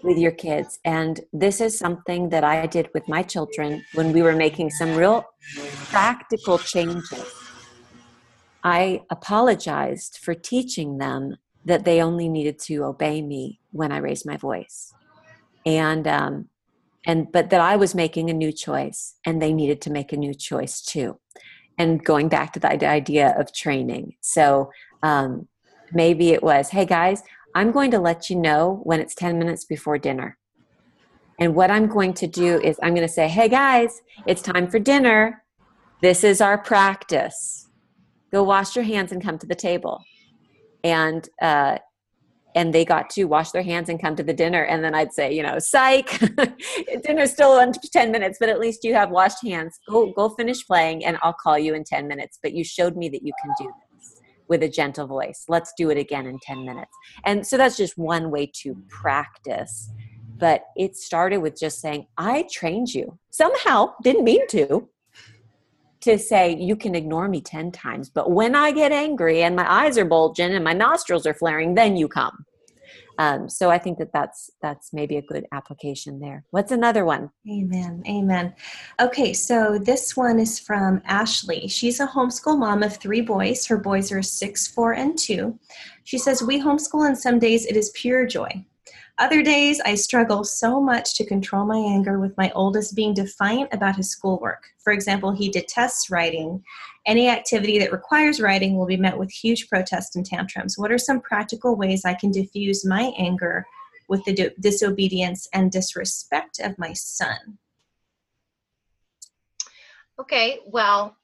with 0.03 0.19
your 0.19 0.33
kids. 0.33 0.79
And 0.85 1.21
this 1.33 1.61
is 1.61 1.79
something 1.79 2.29
that 2.31 2.45
I 2.45 2.67
did 2.67 2.89
with 2.95 3.09
my 3.09 3.23
children 3.23 3.85
when 3.95 4.13
we 4.13 4.23
were 4.23 4.37
making 4.37 4.71
some 4.71 4.95
real 4.95 5.25
practical 5.89 6.59
changes. 6.59 7.25
I 8.63 9.03
apologized 9.11 10.19
for 10.23 10.35
teaching 10.35 10.99
them 10.99 11.37
that 11.65 11.85
they 11.85 12.01
only 12.03 12.29
needed 12.29 12.59
to 12.61 12.85
obey 12.85 13.23
me 13.23 13.61
when 13.73 13.93
I 13.93 13.99
raised 13.99 14.27
my 14.27 14.37
voice. 14.37 14.93
And 15.65 16.07
um, 16.07 16.49
and 17.07 17.31
but 17.31 17.51
that 17.51 17.61
I 17.61 17.77
was 17.77 17.95
making 17.95 18.31
a 18.31 18.35
new 18.35 18.53
choice 18.53 19.15
and 19.25 19.41
they 19.41 19.53
needed 19.53 19.81
to 19.83 19.91
make 19.91 20.13
a 20.13 20.17
new 20.17 20.35
choice 20.35 20.81
too. 20.81 21.19
And 21.79 22.05
going 22.05 22.29
back 22.29 22.53
to 22.55 22.61
the 22.61 22.89
idea 22.89 23.35
of 23.39 23.53
training. 23.53 24.15
So 24.21 24.71
um, 25.03 25.47
maybe 25.93 26.31
it 26.31 26.43
was, 26.43 26.71
hey 26.71 26.87
guys, 26.87 27.23
I'm 27.57 27.73
going 27.73 27.91
to 27.93 27.99
let 27.99 28.29
you 28.29 28.37
know 28.37 28.81
when 28.83 29.01
it's 29.01 29.15
10 29.15 29.39
minutes 29.39 29.65
before 29.65 29.97
dinner. 29.97 30.37
And 31.41 31.55
what 31.55 31.71
I'm 31.71 31.87
going 31.87 32.13
to 32.13 32.27
do 32.27 32.61
is 32.61 32.79
I'm 32.83 32.95
going 32.95 33.07
to 33.07 33.13
say, 33.13 33.29
hey 33.29 33.49
guys, 33.49 34.03
it's 34.27 34.43
time 34.43 34.69
for 34.69 34.79
dinner. 34.79 35.43
This 36.03 36.23
is 36.23 36.43
our 36.43 36.59
practice. 36.59 37.71
Go 38.31 38.43
wash 38.43 38.77
your 38.77 38.85
hands 38.85 39.11
and 39.11 39.25
come 39.25 39.39
to 39.39 39.47
the 39.47 39.55
table. 39.55 40.05
And 40.85 41.27
uh, 41.41 41.79
and 42.55 42.75
they 42.75 42.85
got 42.85 43.09
to 43.11 43.25
wash 43.25 43.53
their 43.53 43.63
hands 43.63 43.89
and 43.89 44.01
come 44.01 44.17
to 44.17 44.23
the 44.23 44.33
dinner 44.33 44.63
and 44.63 44.83
then 44.83 44.95
i'd 44.95 45.13
say 45.13 45.31
you 45.31 45.43
know 45.43 45.59
psych 45.59 46.19
dinner's 47.03 47.31
still 47.31 47.59
in 47.59 47.71
10 47.71 48.11
minutes 48.11 48.39
but 48.41 48.49
at 48.49 48.59
least 48.59 48.83
you 48.83 48.95
have 48.95 49.11
washed 49.11 49.43
hands 49.47 49.79
go 49.91 50.11
go 50.13 50.31
finish 50.31 50.67
playing 50.67 51.05
and 51.05 51.19
i'll 51.23 51.35
call 51.35 51.59
you 51.59 51.75
in 51.75 51.85
10 51.85 52.09
minutes 52.09 52.39
but 52.43 52.55
you 52.55 52.65
showed 52.65 52.97
me 52.97 53.11
that 53.11 53.23
you 53.23 53.33
can 53.43 53.53
do 53.59 53.67
this 53.67 53.86
with 54.49 54.63
a 54.63 54.69
gentle 54.69 55.07
voice 55.07 55.45
let's 55.49 55.73
do 55.77 55.91
it 55.91 55.99
again 55.99 56.27
in 56.27 56.39
10 56.41 56.65
minutes. 56.65 56.93
And 57.25 57.47
so 57.47 57.57
that's 57.57 57.77
just 57.77 57.97
one 57.97 58.31
way 58.31 58.51
to 58.63 58.77
practice. 58.89 59.91
But 60.39 60.65
it 60.77 60.97
started 60.97 61.39
with 61.39 61.59
just 61.59 61.81
saying 61.81 62.07
i 62.19 62.47
trained 62.53 62.93
you. 62.93 63.19
Somehow 63.31 63.95
didn't 64.03 64.25
mean 64.25 64.47
to 64.49 64.89
to 66.01 66.19
say 66.19 66.55
you 66.55 66.77
can 66.77 66.95
ignore 66.95 67.27
me 67.27 67.41
10 67.41 67.73
times 67.73 68.11
but 68.11 68.31
when 68.31 68.55
i 68.55 68.71
get 68.71 68.93
angry 68.93 69.43
and 69.43 69.57
my 69.57 69.69
eyes 69.69 69.97
are 69.97 70.05
bulging 70.05 70.55
and 70.55 70.63
my 70.63 70.75
nostrils 70.75 71.27
are 71.27 71.35
flaring 71.35 71.75
then 71.75 71.97
you 71.97 72.07
come 72.07 72.45
um, 73.19 73.49
so 73.49 73.71
i 73.71 73.79
think 73.79 73.99
that 73.99 74.13
that's 74.13 74.51
that's 74.63 74.93
maybe 74.93 75.17
a 75.17 75.23
good 75.23 75.47
application 75.53 76.21
there. 76.21 76.45
What's 76.51 76.73
another 76.73 77.05
one? 77.05 77.31
Amen 77.51 78.03
amen. 78.09 78.55
Okay 79.01 79.33
so 79.33 79.79
this 79.79 80.17
one 80.17 80.39
is 80.39 80.59
from 80.59 81.03
ashley. 81.05 81.69
She's 81.69 82.01
a 82.01 82.07
homeschool 82.07 82.59
mom 82.59 82.83
of 82.83 82.97
three 82.97 83.21
boys. 83.21 83.67
Her 83.67 83.79
boys 83.79 84.13
are 84.13 84.23
six 84.23 84.67
four 84.67 84.93
and 84.93 85.19
two. 85.19 85.59
She 86.05 86.19
says 86.19 86.43
we 86.43 86.61
homeschool 86.61 87.07
and 87.07 87.19
some 87.19 87.39
days 87.39 87.67
it 87.67 87.77
is 87.77 87.91
pure 87.95 88.27
joy 88.27 88.65
other 89.19 89.43
days, 89.43 89.81
I 89.81 89.95
struggle 89.95 90.45
so 90.45 90.81
much 90.81 91.15
to 91.15 91.25
control 91.25 91.65
my 91.65 91.79
anger 91.79 92.19
with 92.19 92.37
my 92.37 92.53
oldest 92.55 92.95
being 92.95 93.15
defiant 93.15 93.73
about 93.73 93.97
his 93.97 94.11
schoolwork. 94.11 94.65
For 94.79 94.93
example, 94.93 95.31
he 95.33 95.49
detests 95.49 96.11
writing. 96.11 96.63
Any 97.07 97.29
activity 97.29 97.79
that 97.79 97.93
requires 97.93 98.41
writing 98.41 98.77
will 98.77 98.87
be 98.87 98.97
met 98.97 99.17
with 99.17 99.31
huge 99.31 99.69
protests 99.69 100.17
and 100.17 100.27
tantrums. 100.27 100.77
What 100.77 100.93
are 100.93 100.99
some 100.99 101.21
practical 101.21 101.77
ways 101.77 102.05
I 102.05 102.15
can 102.15 102.31
diffuse 102.31 102.85
my 102.85 103.13
anger 103.17 103.67
with 104.09 104.25
the 104.25 104.53
disobedience 104.61 105.49
and 105.55 105.73
disrespect 105.73 106.61
of 106.61 106.79
my 106.79 106.93
son? 106.93 107.59
Okay, 110.19 110.61
well, 110.67 111.17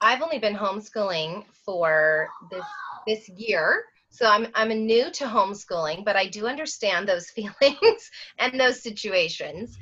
I've 0.00 0.22
only 0.22 0.38
been 0.38 0.56
homeschooling 0.56 1.44
for 1.64 2.28
this 2.50 2.64
this 3.06 3.28
year 3.30 3.84
so 4.10 4.26
I'm 4.26 4.48
I'm 4.54 4.68
new 4.68 5.10
to 5.12 5.24
homeschooling, 5.24 6.04
but 6.04 6.16
I 6.16 6.26
do 6.26 6.46
understand 6.46 7.08
those 7.08 7.30
feelings 7.36 8.10
and 8.38 8.60
those 8.60 8.82
situations. 8.82 9.78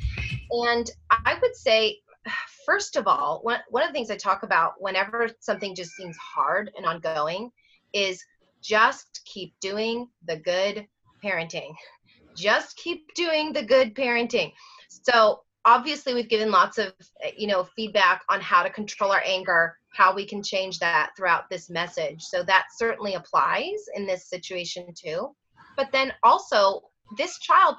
And 0.50 0.90
I 1.10 1.36
would 1.40 1.56
say 1.56 1.98
first 2.66 2.96
of 2.96 3.06
all, 3.06 3.40
one, 3.42 3.60
one 3.70 3.82
of 3.82 3.88
the 3.88 3.94
things 3.94 4.10
I 4.10 4.16
talk 4.16 4.42
about 4.42 4.74
whenever 4.78 5.28
something 5.40 5.74
just 5.74 5.92
seems 5.92 6.16
hard 6.18 6.70
and 6.76 6.84
ongoing 6.84 7.50
is 7.92 8.22
just 8.62 9.22
keep 9.24 9.54
doing 9.60 10.08
the 10.26 10.36
good 10.36 10.86
parenting. 11.24 11.74
Just 12.36 12.76
keep 12.76 13.12
doing 13.16 13.52
the 13.52 13.64
good 13.64 13.96
parenting. 13.96 14.52
So 14.88 15.40
obviously 15.64 16.14
we've 16.14 16.28
given 16.28 16.52
lots 16.52 16.78
of 16.78 16.92
you 17.36 17.48
know 17.48 17.64
feedback 17.74 18.22
on 18.28 18.40
how 18.40 18.62
to 18.62 18.70
control 18.70 19.10
our 19.10 19.22
anger 19.26 19.76
how 19.98 20.14
we 20.14 20.24
can 20.24 20.42
change 20.44 20.78
that 20.78 21.11
throughout 21.16 21.50
this 21.50 21.68
message. 21.68 22.22
So 22.22 22.44
that 22.44 22.66
certainly 22.76 23.14
applies 23.14 23.80
in 23.96 24.06
this 24.06 24.30
situation 24.30 24.87
too. 24.94 25.34
But 25.76 25.90
then 25.90 26.12
also 26.22 26.82
this 27.16 27.38
child 27.38 27.76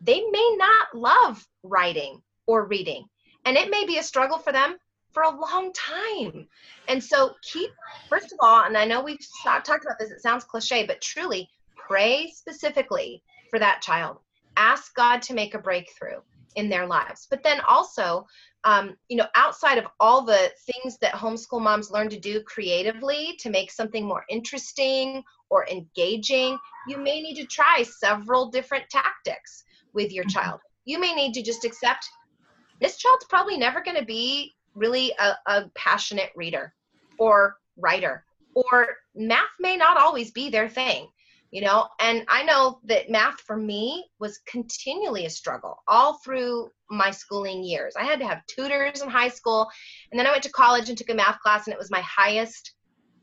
they 0.00 0.22
may 0.30 0.54
not 0.56 0.94
love 0.94 1.44
writing 1.64 2.22
or 2.46 2.66
reading 2.66 3.04
and 3.44 3.56
it 3.56 3.70
may 3.70 3.84
be 3.84 3.98
a 3.98 4.02
struggle 4.02 4.38
for 4.38 4.52
them 4.52 4.76
for 5.10 5.24
a 5.24 5.40
long 5.40 5.72
time. 5.72 6.46
And 6.88 7.02
so 7.02 7.34
keep 7.42 7.70
first 8.08 8.32
of 8.32 8.38
all 8.40 8.64
and 8.64 8.76
i 8.76 8.84
know 8.84 9.02
we've 9.02 9.18
talked 9.44 9.68
about 9.68 9.98
this 9.98 10.12
it 10.12 10.22
sounds 10.22 10.44
cliche 10.44 10.86
but 10.86 11.00
truly 11.00 11.48
pray 11.76 12.32
specifically 12.34 13.22
for 13.50 13.58
that 13.58 13.82
child. 13.82 14.18
Ask 14.56 14.94
god 14.94 15.20
to 15.22 15.34
make 15.34 15.54
a 15.54 15.58
breakthrough 15.58 16.20
in 16.56 16.68
their 16.68 16.86
lives. 16.86 17.26
But 17.30 17.42
then 17.42 17.60
also, 17.68 18.26
um, 18.64 18.96
you 19.08 19.16
know, 19.16 19.26
outside 19.34 19.78
of 19.78 19.86
all 20.00 20.22
the 20.22 20.50
things 20.66 20.98
that 20.98 21.14
homeschool 21.14 21.62
moms 21.62 21.90
learn 21.90 22.08
to 22.10 22.18
do 22.18 22.42
creatively 22.42 23.36
to 23.40 23.50
make 23.50 23.70
something 23.70 24.06
more 24.06 24.24
interesting 24.28 25.22
or 25.48 25.66
engaging, 25.68 26.58
you 26.86 26.98
may 26.98 27.20
need 27.20 27.36
to 27.36 27.46
try 27.46 27.82
several 27.82 28.50
different 28.50 28.84
tactics 28.90 29.64
with 29.94 30.12
your 30.12 30.24
mm-hmm. 30.24 30.38
child. 30.38 30.60
You 30.84 31.00
may 31.00 31.14
need 31.14 31.32
to 31.34 31.42
just 31.42 31.64
accept 31.64 32.08
this 32.80 32.96
child's 32.96 33.26
probably 33.26 33.56
never 33.56 33.82
going 33.82 33.96
to 33.96 34.04
be 34.04 34.54
really 34.74 35.12
a, 35.18 35.34
a 35.46 35.70
passionate 35.74 36.30
reader 36.36 36.74
or 37.18 37.56
writer, 37.76 38.24
or 38.54 38.88
math 39.14 39.44
may 39.58 39.76
not 39.76 39.96
always 39.96 40.30
be 40.30 40.50
their 40.50 40.68
thing 40.68 41.08
you 41.50 41.60
know 41.60 41.86
and 42.00 42.24
i 42.28 42.42
know 42.42 42.80
that 42.84 43.10
math 43.10 43.40
for 43.40 43.56
me 43.56 44.04
was 44.18 44.40
continually 44.46 45.26
a 45.26 45.30
struggle 45.30 45.76
all 45.88 46.18
through 46.24 46.70
my 46.92 47.12
schooling 47.12 47.62
years. 47.62 47.94
I 47.96 48.02
had 48.02 48.18
to 48.18 48.26
have 48.26 48.44
tutors 48.46 49.00
in 49.00 49.08
high 49.08 49.28
school 49.28 49.68
and 50.10 50.18
then 50.18 50.26
i 50.26 50.30
went 50.30 50.42
to 50.44 50.50
college 50.50 50.88
and 50.88 50.98
took 50.98 51.10
a 51.10 51.14
math 51.14 51.40
class 51.40 51.66
and 51.66 51.74
it 51.74 51.78
was 51.78 51.90
my 51.90 52.00
highest 52.00 52.74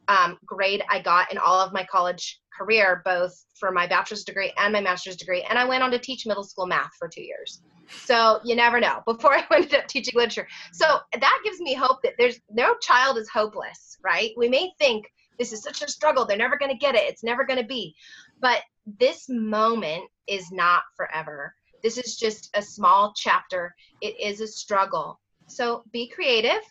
um, 0.08 0.38
grade 0.46 0.84
i 0.90 1.00
got 1.02 1.32
in 1.32 1.38
all 1.38 1.60
of 1.60 1.74
my 1.74 1.84
college 1.84 2.40
career 2.58 3.02
both 3.06 3.34
for 3.60 3.72
my 3.72 3.86
bachelor's 3.86 4.24
degree 4.24 4.54
and 4.58 4.74
my 4.74 4.82
master's 4.82 5.18
degree 5.18 5.46
and 5.50 5.60
i 5.60 5.66
went 5.66 5.84
on 5.84 5.92
to 5.92 6.00
teach 6.00 6.26
middle 6.26 6.44
school 6.44 6.66
math 6.66 6.92
for 6.98 7.08
two 7.08 7.24
years. 7.24 7.62
So 7.90 8.42
you 8.44 8.56
never 8.56 8.80
know 8.80 9.02
before 9.06 9.36
i 9.36 9.46
ended 9.52 9.76
up 9.76 9.88
teaching 9.88 10.16
literature. 10.16 10.48
So 10.74 11.00
that 11.14 11.40
gives 11.44 11.60
me 11.60 11.74
hope 11.74 12.02
that 12.04 12.14
there's 12.18 12.40
no 12.50 12.76
child 12.82 13.18
is 13.18 13.30
hopeless 13.30 13.98
right? 14.04 14.32
We 14.38 14.50
may 14.50 14.72
think 14.80 15.06
this 15.38 15.54
is 15.54 15.62
such 15.62 15.82
a 15.82 15.90
struggle. 15.90 16.26
They're 16.26 16.38
never 16.38 16.58
going 16.58 16.72
to 16.72 16.78
get 16.78 16.96
it. 16.96 17.04
It's 17.04 17.24
never 17.24 17.46
going 17.46 17.60
to 17.60 17.66
be. 17.66 17.96
But 18.40 18.62
this 18.86 19.28
moment 19.30 20.04
is 20.28 20.52
not 20.52 20.84
forever. 20.96 21.54
This 21.84 21.98
is 21.98 22.18
just 22.18 22.50
a 22.56 22.62
small 22.62 23.14
chapter. 23.16 23.76
It 24.02 24.20
is 24.20 24.42
a 24.42 24.48
struggle. 24.48 25.20
So 25.48 25.84
be 25.92 26.08
creative, 26.08 26.62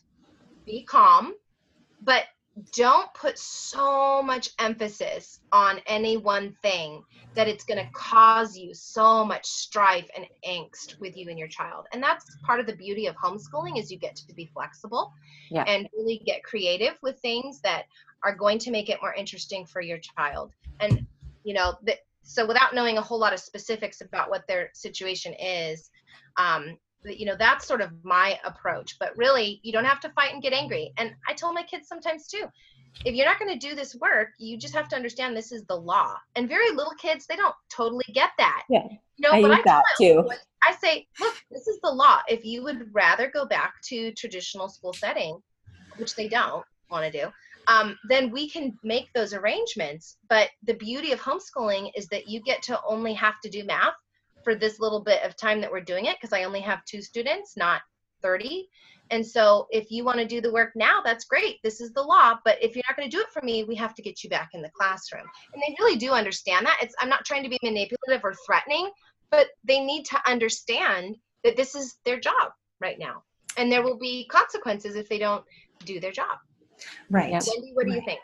be 0.64 0.84
calm, 0.84 1.34
but 2.02 2.24
don't 2.74 3.12
put 3.12 3.38
so 3.38 4.22
much 4.22 4.50
emphasis 4.58 5.40
on 5.52 5.80
any 5.86 6.16
one 6.16 6.56
thing 6.62 7.02
that 7.34 7.48
it's 7.48 7.64
going 7.64 7.78
to 7.78 7.92
cause 7.92 8.56
you 8.56 8.72
so 8.72 9.24
much 9.24 9.44
strife 9.44 10.08
and 10.16 10.26
angst 10.48 10.98
with 10.98 11.16
you 11.16 11.28
and 11.28 11.38
your 11.38 11.48
child 11.48 11.86
and 11.92 12.02
that's 12.02 12.24
part 12.44 12.58
of 12.58 12.66
the 12.66 12.74
beauty 12.74 13.06
of 13.06 13.14
homeschooling 13.16 13.78
is 13.78 13.92
you 13.92 13.98
get 13.98 14.16
to 14.16 14.34
be 14.34 14.46
flexible 14.46 15.12
yeah. 15.50 15.64
and 15.64 15.86
really 15.94 16.22
get 16.24 16.42
creative 16.42 16.94
with 17.02 17.18
things 17.20 17.60
that 17.60 17.84
are 18.24 18.34
going 18.34 18.58
to 18.58 18.70
make 18.70 18.88
it 18.88 18.98
more 19.00 19.14
interesting 19.14 19.64
for 19.66 19.80
your 19.80 19.98
child. 19.98 20.52
And 20.80 21.06
you 21.44 21.54
know 21.54 21.76
that 21.84 21.98
so 22.22 22.46
without 22.46 22.74
knowing 22.74 22.98
a 22.98 23.02
whole 23.02 23.18
lot 23.18 23.32
of 23.32 23.38
specifics 23.38 24.00
about 24.00 24.30
what 24.30 24.46
their 24.48 24.70
situation 24.74 25.32
is 25.34 25.90
um, 26.36 26.76
you 27.04 27.24
know 27.24 27.36
that's 27.38 27.66
sort 27.66 27.80
of 27.80 27.90
my 28.02 28.38
approach. 28.44 28.96
But 28.98 29.16
really 29.16 29.60
you 29.62 29.72
don't 29.72 29.84
have 29.84 30.00
to 30.00 30.10
fight 30.10 30.32
and 30.32 30.42
get 30.42 30.52
angry. 30.52 30.92
And 30.98 31.14
i 31.28 31.32
tell 31.32 31.52
my 31.52 31.62
kids 31.62 31.88
sometimes 31.88 32.26
too 32.26 32.46
if 33.04 33.14
you're 33.14 33.26
not 33.26 33.38
going 33.38 33.52
to 33.52 33.68
do 33.68 33.74
this 33.74 33.94
work 33.96 34.28
you 34.38 34.56
just 34.56 34.74
have 34.74 34.88
to 34.88 34.96
understand 34.96 35.36
this 35.36 35.52
is 35.52 35.64
the 35.64 35.76
law. 35.76 36.14
And 36.34 36.48
very 36.48 36.70
little 36.70 36.94
kids 36.98 37.26
they 37.26 37.36
don't 37.36 37.54
totally 37.70 38.06
get 38.12 38.30
that. 38.38 38.64
Yeah. 38.68 38.86
You 39.16 39.30
know, 39.30 39.30
I 39.30 39.42
but 39.42 39.50
use 39.50 39.58
I 39.58 39.62
that 39.64 39.82
too. 39.98 40.28
I 40.66 40.74
say, 40.74 41.06
look, 41.20 41.34
this 41.50 41.68
is 41.68 41.78
the 41.82 41.90
law. 41.90 42.20
If 42.28 42.44
you 42.44 42.62
would 42.64 42.88
rather 42.92 43.30
go 43.30 43.46
back 43.46 43.74
to 43.84 44.12
traditional 44.12 44.68
school 44.68 44.92
setting, 44.92 45.40
which 45.96 46.16
they 46.16 46.28
don't 46.28 46.64
want 46.90 47.10
to 47.10 47.10
do, 47.10 47.28
um, 47.66 47.98
then 48.08 48.30
we 48.30 48.48
can 48.48 48.76
make 48.82 49.12
those 49.12 49.32
arrangements. 49.34 50.16
But 50.28 50.50
the 50.64 50.74
beauty 50.74 51.12
of 51.12 51.20
homeschooling 51.20 51.90
is 51.96 52.06
that 52.08 52.28
you 52.28 52.40
get 52.40 52.62
to 52.62 52.80
only 52.86 53.14
have 53.14 53.40
to 53.42 53.50
do 53.50 53.64
math 53.64 53.94
for 54.44 54.54
this 54.54 54.78
little 54.78 55.00
bit 55.00 55.22
of 55.22 55.36
time 55.36 55.60
that 55.60 55.70
we're 55.70 55.80
doing 55.80 56.06
it 56.06 56.16
because 56.20 56.32
I 56.32 56.44
only 56.44 56.60
have 56.60 56.84
two 56.84 57.02
students, 57.02 57.56
not 57.56 57.82
30. 58.22 58.68
And 59.10 59.24
so 59.24 59.66
if 59.70 59.90
you 59.90 60.04
want 60.04 60.18
to 60.18 60.26
do 60.26 60.40
the 60.40 60.52
work 60.52 60.72
now, 60.74 61.00
that's 61.04 61.24
great. 61.24 61.58
This 61.62 61.80
is 61.80 61.92
the 61.92 62.02
law. 62.02 62.34
But 62.44 62.62
if 62.62 62.74
you're 62.74 62.84
not 62.88 62.96
going 62.96 63.08
to 63.08 63.16
do 63.16 63.22
it 63.22 63.30
for 63.32 63.42
me, 63.42 63.64
we 63.64 63.74
have 63.76 63.94
to 63.94 64.02
get 64.02 64.22
you 64.24 64.30
back 64.30 64.50
in 64.52 64.62
the 64.62 64.70
classroom. 64.70 65.24
And 65.52 65.62
they 65.62 65.76
really 65.78 65.96
do 65.96 66.12
understand 66.12 66.66
that. 66.66 66.78
It's 66.82 66.94
I'm 67.00 67.08
not 67.08 67.24
trying 67.24 67.42
to 67.44 67.48
be 67.48 67.58
manipulative 67.62 68.24
or 68.24 68.34
threatening, 68.46 68.90
but 69.30 69.48
they 69.64 69.80
need 69.80 70.04
to 70.06 70.18
understand 70.28 71.16
that 71.44 71.56
this 71.56 71.74
is 71.74 71.96
their 72.04 72.18
job 72.18 72.50
right 72.80 72.98
now. 72.98 73.22
And 73.56 73.70
there 73.70 73.82
will 73.82 73.98
be 73.98 74.26
consequences 74.26 74.96
if 74.96 75.08
they 75.08 75.18
don't 75.18 75.44
do 75.84 76.00
their 76.00 76.12
job. 76.12 76.38
Right. 77.10 77.32
Wendy, 77.32 77.72
what 77.74 77.84
do 77.84 77.90
right. 77.90 77.96
you 77.96 78.04
think? 78.04 78.20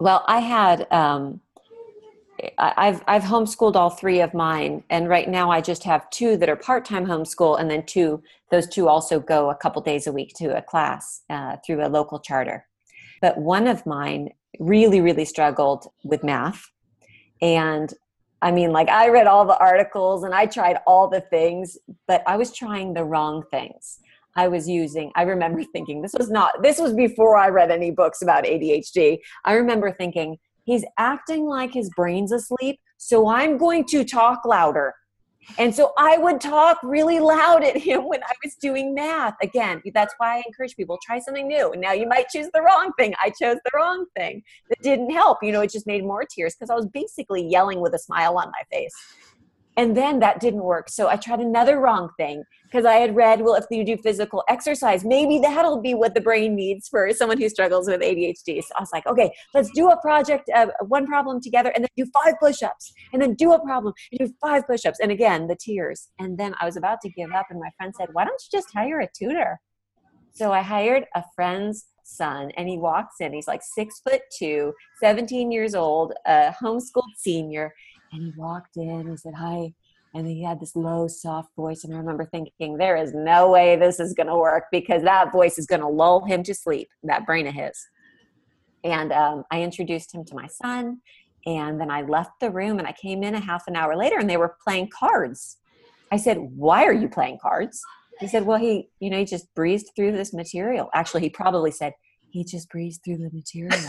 Well, 0.00 0.24
I 0.26 0.40
had 0.40 0.90
um, 0.92 1.40
I've 2.58 3.02
I've 3.06 3.22
homeschooled 3.22 3.76
all 3.76 3.90
three 3.90 4.20
of 4.20 4.34
mine, 4.34 4.82
and 4.90 5.08
right 5.08 5.28
now 5.28 5.50
I 5.50 5.60
just 5.60 5.84
have 5.84 6.08
two 6.10 6.36
that 6.38 6.48
are 6.48 6.56
part 6.56 6.84
time 6.84 7.06
homeschool, 7.06 7.60
and 7.60 7.70
then 7.70 7.84
two 7.86 8.22
those 8.50 8.66
two 8.68 8.88
also 8.88 9.20
go 9.20 9.50
a 9.50 9.54
couple 9.54 9.80
days 9.82 10.06
a 10.06 10.12
week 10.12 10.32
to 10.36 10.56
a 10.56 10.62
class 10.62 11.22
uh, 11.30 11.56
through 11.64 11.84
a 11.84 11.88
local 11.88 12.18
charter. 12.18 12.66
But 13.20 13.38
one 13.38 13.66
of 13.66 13.86
mine 13.86 14.30
really 14.58 15.00
really 15.00 15.24
struggled 15.24 15.86
with 16.02 16.24
math, 16.24 16.70
and 17.40 17.92
I 18.42 18.50
mean, 18.50 18.72
like 18.72 18.88
I 18.88 19.08
read 19.08 19.26
all 19.26 19.46
the 19.46 19.58
articles 19.58 20.24
and 20.24 20.34
I 20.34 20.46
tried 20.46 20.78
all 20.86 21.08
the 21.08 21.22
things, 21.22 21.78
but 22.06 22.22
I 22.26 22.36
was 22.36 22.52
trying 22.52 22.92
the 22.94 23.04
wrong 23.04 23.44
things. 23.50 24.00
I 24.36 24.48
was 24.48 24.68
using, 24.68 25.12
I 25.14 25.22
remember 25.22 25.62
thinking, 25.64 26.02
this 26.02 26.14
was 26.18 26.30
not, 26.30 26.62
this 26.62 26.78
was 26.78 26.92
before 26.92 27.36
I 27.36 27.48
read 27.48 27.70
any 27.70 27.90
books 27.90 28.22
about 28.22 28.44
ADHD. 28.44 29.18
I 29.44 29.54
remember 29.54 29.92
thinking, 29.92 30.36
he's 30.64 30.84
acting 30.98 31.46
like 31.46 31.72
his 31.72 31.90
brain's 31.96 32.32
asleep, 32.32 32.80
so 32.96 33.28
I'm 33.28 33.58
going 33.58 33.84
to 33.86 34.04
talk 34.04 34.44
louder. 34.44 34.94
And 35.58 35.74
so 35.74 35.92
I 35.98 36.16
would 36.18 36.40
talk 36.40 36.78
really 36.82 37.20
loud 37.20 37.64
at 37.64 37.76
him 37.76 38.08
when 38.08 38.22
I 38.22 38.32
was 38.42 38.54
doing 38.56 38.94
math. 38.94 39.34
Again, 39.42 39.82
that's 39.92 40.14
why 40.18 40.36
I 40.36 40.42
encourage 40.46 40.74
people 40.76 40.98
try 41.04 41.18
something 41.18 41.46
new. 41.46 41.72
And 41.72 41.80
now 41.80 41.92
you 41.92 42.08
might 42.08 42.28
choose 42.28 42.48
the 42.54 42.62
wrong 42.62 42.92
thing. 42.98 43.14
I 43.22 43.28
chose 43.28 43.58
the 43.64 43.70
wrong 43.74 44.06
thing. 44.16 44.42
That 44.70 44.80
didn't 44.82 45.10
help. 45.10 45.38
You 45.42 45.52
know, 45.52 45.60
it 45.60 45.70
just 45.70 45.86
made 45.86 46.04
more 46.04 46.24
tears 46.24 46.54
because 46.54 46.70
I 46.70 46.74
was 46.74 46.86
basically 46.86 47.46
yelling 47.46 47.80
with 47.80 47.94
a 47.94 47.98
smile 47.98 48.38
on 48.38 48.46
my 48.46 48.62
face. 48.72 48.94
And 49.76 49.96
then 49.96 50.20
that 50.20 50.38
didn't 50.38 50.62
work. 50.62 50.88
So 50.88 51.08
I 51.08 51.16
tried 51.16 51.40
another 51.40 51.80
wrong 51.80 52.10
thing 52.16 52.44
because 52.64 52.84
I 52.84 52.94
had 52.94 53.16
read, 53.16 53.40
well, 53.40 53.54
if 53.56 53.64
you 53.70 53.84
do 53.84 53.96
physical 53.96 54.44
exercise, 54.48 55.04
maybe 55.04 55.40
that'll 55.40 55.80
be 55.80 55.94
what 55.94 56.14
the 56.14 56.20
brain 56.20 56.54
needs 56.54 56.88
for 56.88 57.10
someone 57.12 57.40
who 57.40 57.48
struggles 57.48 57.88
with 57.88 58.00
ADHD. 58.00 58.62
So 58.62 58.72
I 58.76 58.80
was 58.80 58.90
like, 58.92 59.06
okay, 59.06 59.32
let's 59.52 59.70
do 59.70 59.90
a 59.90 60.00
project, 60.00 60.48
one 60.86 61.06
problem 61.06 61.40
together, 61.40 61.72
and 61.74 61.82
then 61.82 61.90
do 61.96 62.06
five 62.14 62.34
push 62.40 62.62
ups, 62.62 62.92
and 63.12 63.20
then 63.20 63.34
do 63.34 63.52
a 63.52 63.60
problem, 63.60 63.94
and 64.12 64.28
do 64.28 64.34
five 64.40 64.64
push 64.66 64.84
ups. 64.84 65.00
And 65.00 65.10
again, 65.10 65.48
the 65.48 65.56
tears. 65.56 66.08
And 66.20 66.38
then 66.38 66.54
I 66.60 66.66
was 66.66 66.76
about 66.76 67.00
to 67.02 67.10
give 67.10 67.32
up, 67.32 67.46
and 67.50 67.58
my 67.58 67.70
friend 67.76 67.92
said, 67.96 68.10
why 68.12 68.24
don't 68.24 68.40
you 68.40 68.56
just 68.56 68.72
hire 68.72 69.00
a 69.00 69.08
tutor? 69.16 69.60
So 70.34 70.52
I 70.52 70.62
hired 70.62 71.06
a 71.14 71.22
friend's 71.34 71.86
son, 72.04 72.50
and 72.56 72.68
he 72.68 72.76
walks 72.76 73.16
in. 73.20 73.32
He's 73.32 73.48
like 73.48 73.62
six 73.62 74.00
foot 74.00 74.20
two, 74.38 74.72
17 75.00 75.50
years 75.50 75.74
old, 75.74 76.12
a 76.26 76.54
homeschooled 76.62 77.14
senior 77.16 77.72
and 78.14 78.22
he 78.22 78.32
walked 78.36 78.76
in 78.76 78.88
and 78.88 79.18
said, 79.18 79.34
Hi. 79.34 79.74
And 80.14 80.28
he 80.28 80.44
had 80.44 80.60
this 80.60 80.76
low, 80.76 81.08
soft 81.08 81.50
voice. 81.56 81.82
And 81.82 81.92
I 81.92 81.98
remember 81.98 82.24
thinking, 82.24 82.76
there 82.76 82.96
is 82.96 83.12
no 83.12 83.50
way 83.50 83.74
this 83.74 83.98
is 83.98 84.14
going 84.14 84.28
to 84.28 84.36
work 84.36 84.66
because 84.70 85.02
that 85.02 85.32
voice 85.32 85.58
is 85.58 85.66
going 85.66 85.80
to 85.80 85.88
lull 85.88 86.24
him 86.24 86.44
to 86.44 86.54
sleep, 86.54 86.88
that 87.02 87.26
brain 87.26 87.48
of 87.48 87.54
his. 87.54 87.76
And 88.84 89.12
um, 89.12 89.42
I 89.50 89.62
introduced 89.62 90.14
him 90.14 90.24
to 90.26 90.36
my 90.36 90.46
son. 90.46 91.00
And 91.46 91.80
then 91.80 91.90
I 91.90 92.02
left 92.02 92.30
the 92.40 92.50
room 92.50 92.78
and 92.78 92.86
I 92.86 92.92
came 92.92 93.24
in 93.24 93.34
a 93.34 93.40
half 93.40 93.66
an 93.66 93.74
hour 93.74 93.96
later 93.96 94.18
and 94.18 94.30
they 94.30 94.36
were 94.36 94.56
playing 94.62 94.90
cards. 94.96 95.56
I 96.12 96.16
said, 96.16 96.38
Why 96.38 96.84
are 96.84 96.92
you 96.92 97.08
playing 97.08 97.38
cards? 97.42 97.82
He 98.20 98.28
said, 98.28 98.46
Well, 98.46 98.58
he, 98.58 98.90
you 99.00 99.10
know, 99.10 99.18
he 99.18 99.24
just 99.24 99.52
breezed 99.56 99.90
through 99.96 100.12
this 100.12 100.32
material. 100.32 100.90
Actually, 100.94 101.22
he 101.22 101.30
probably 101.30 101.72
said, 101.72 101.92
He 102.30 102.44
just 102.44 102.70
breezed 102.70 103.00
through 103.04 103.18
the 103.18 103.30
material 103.32 103.80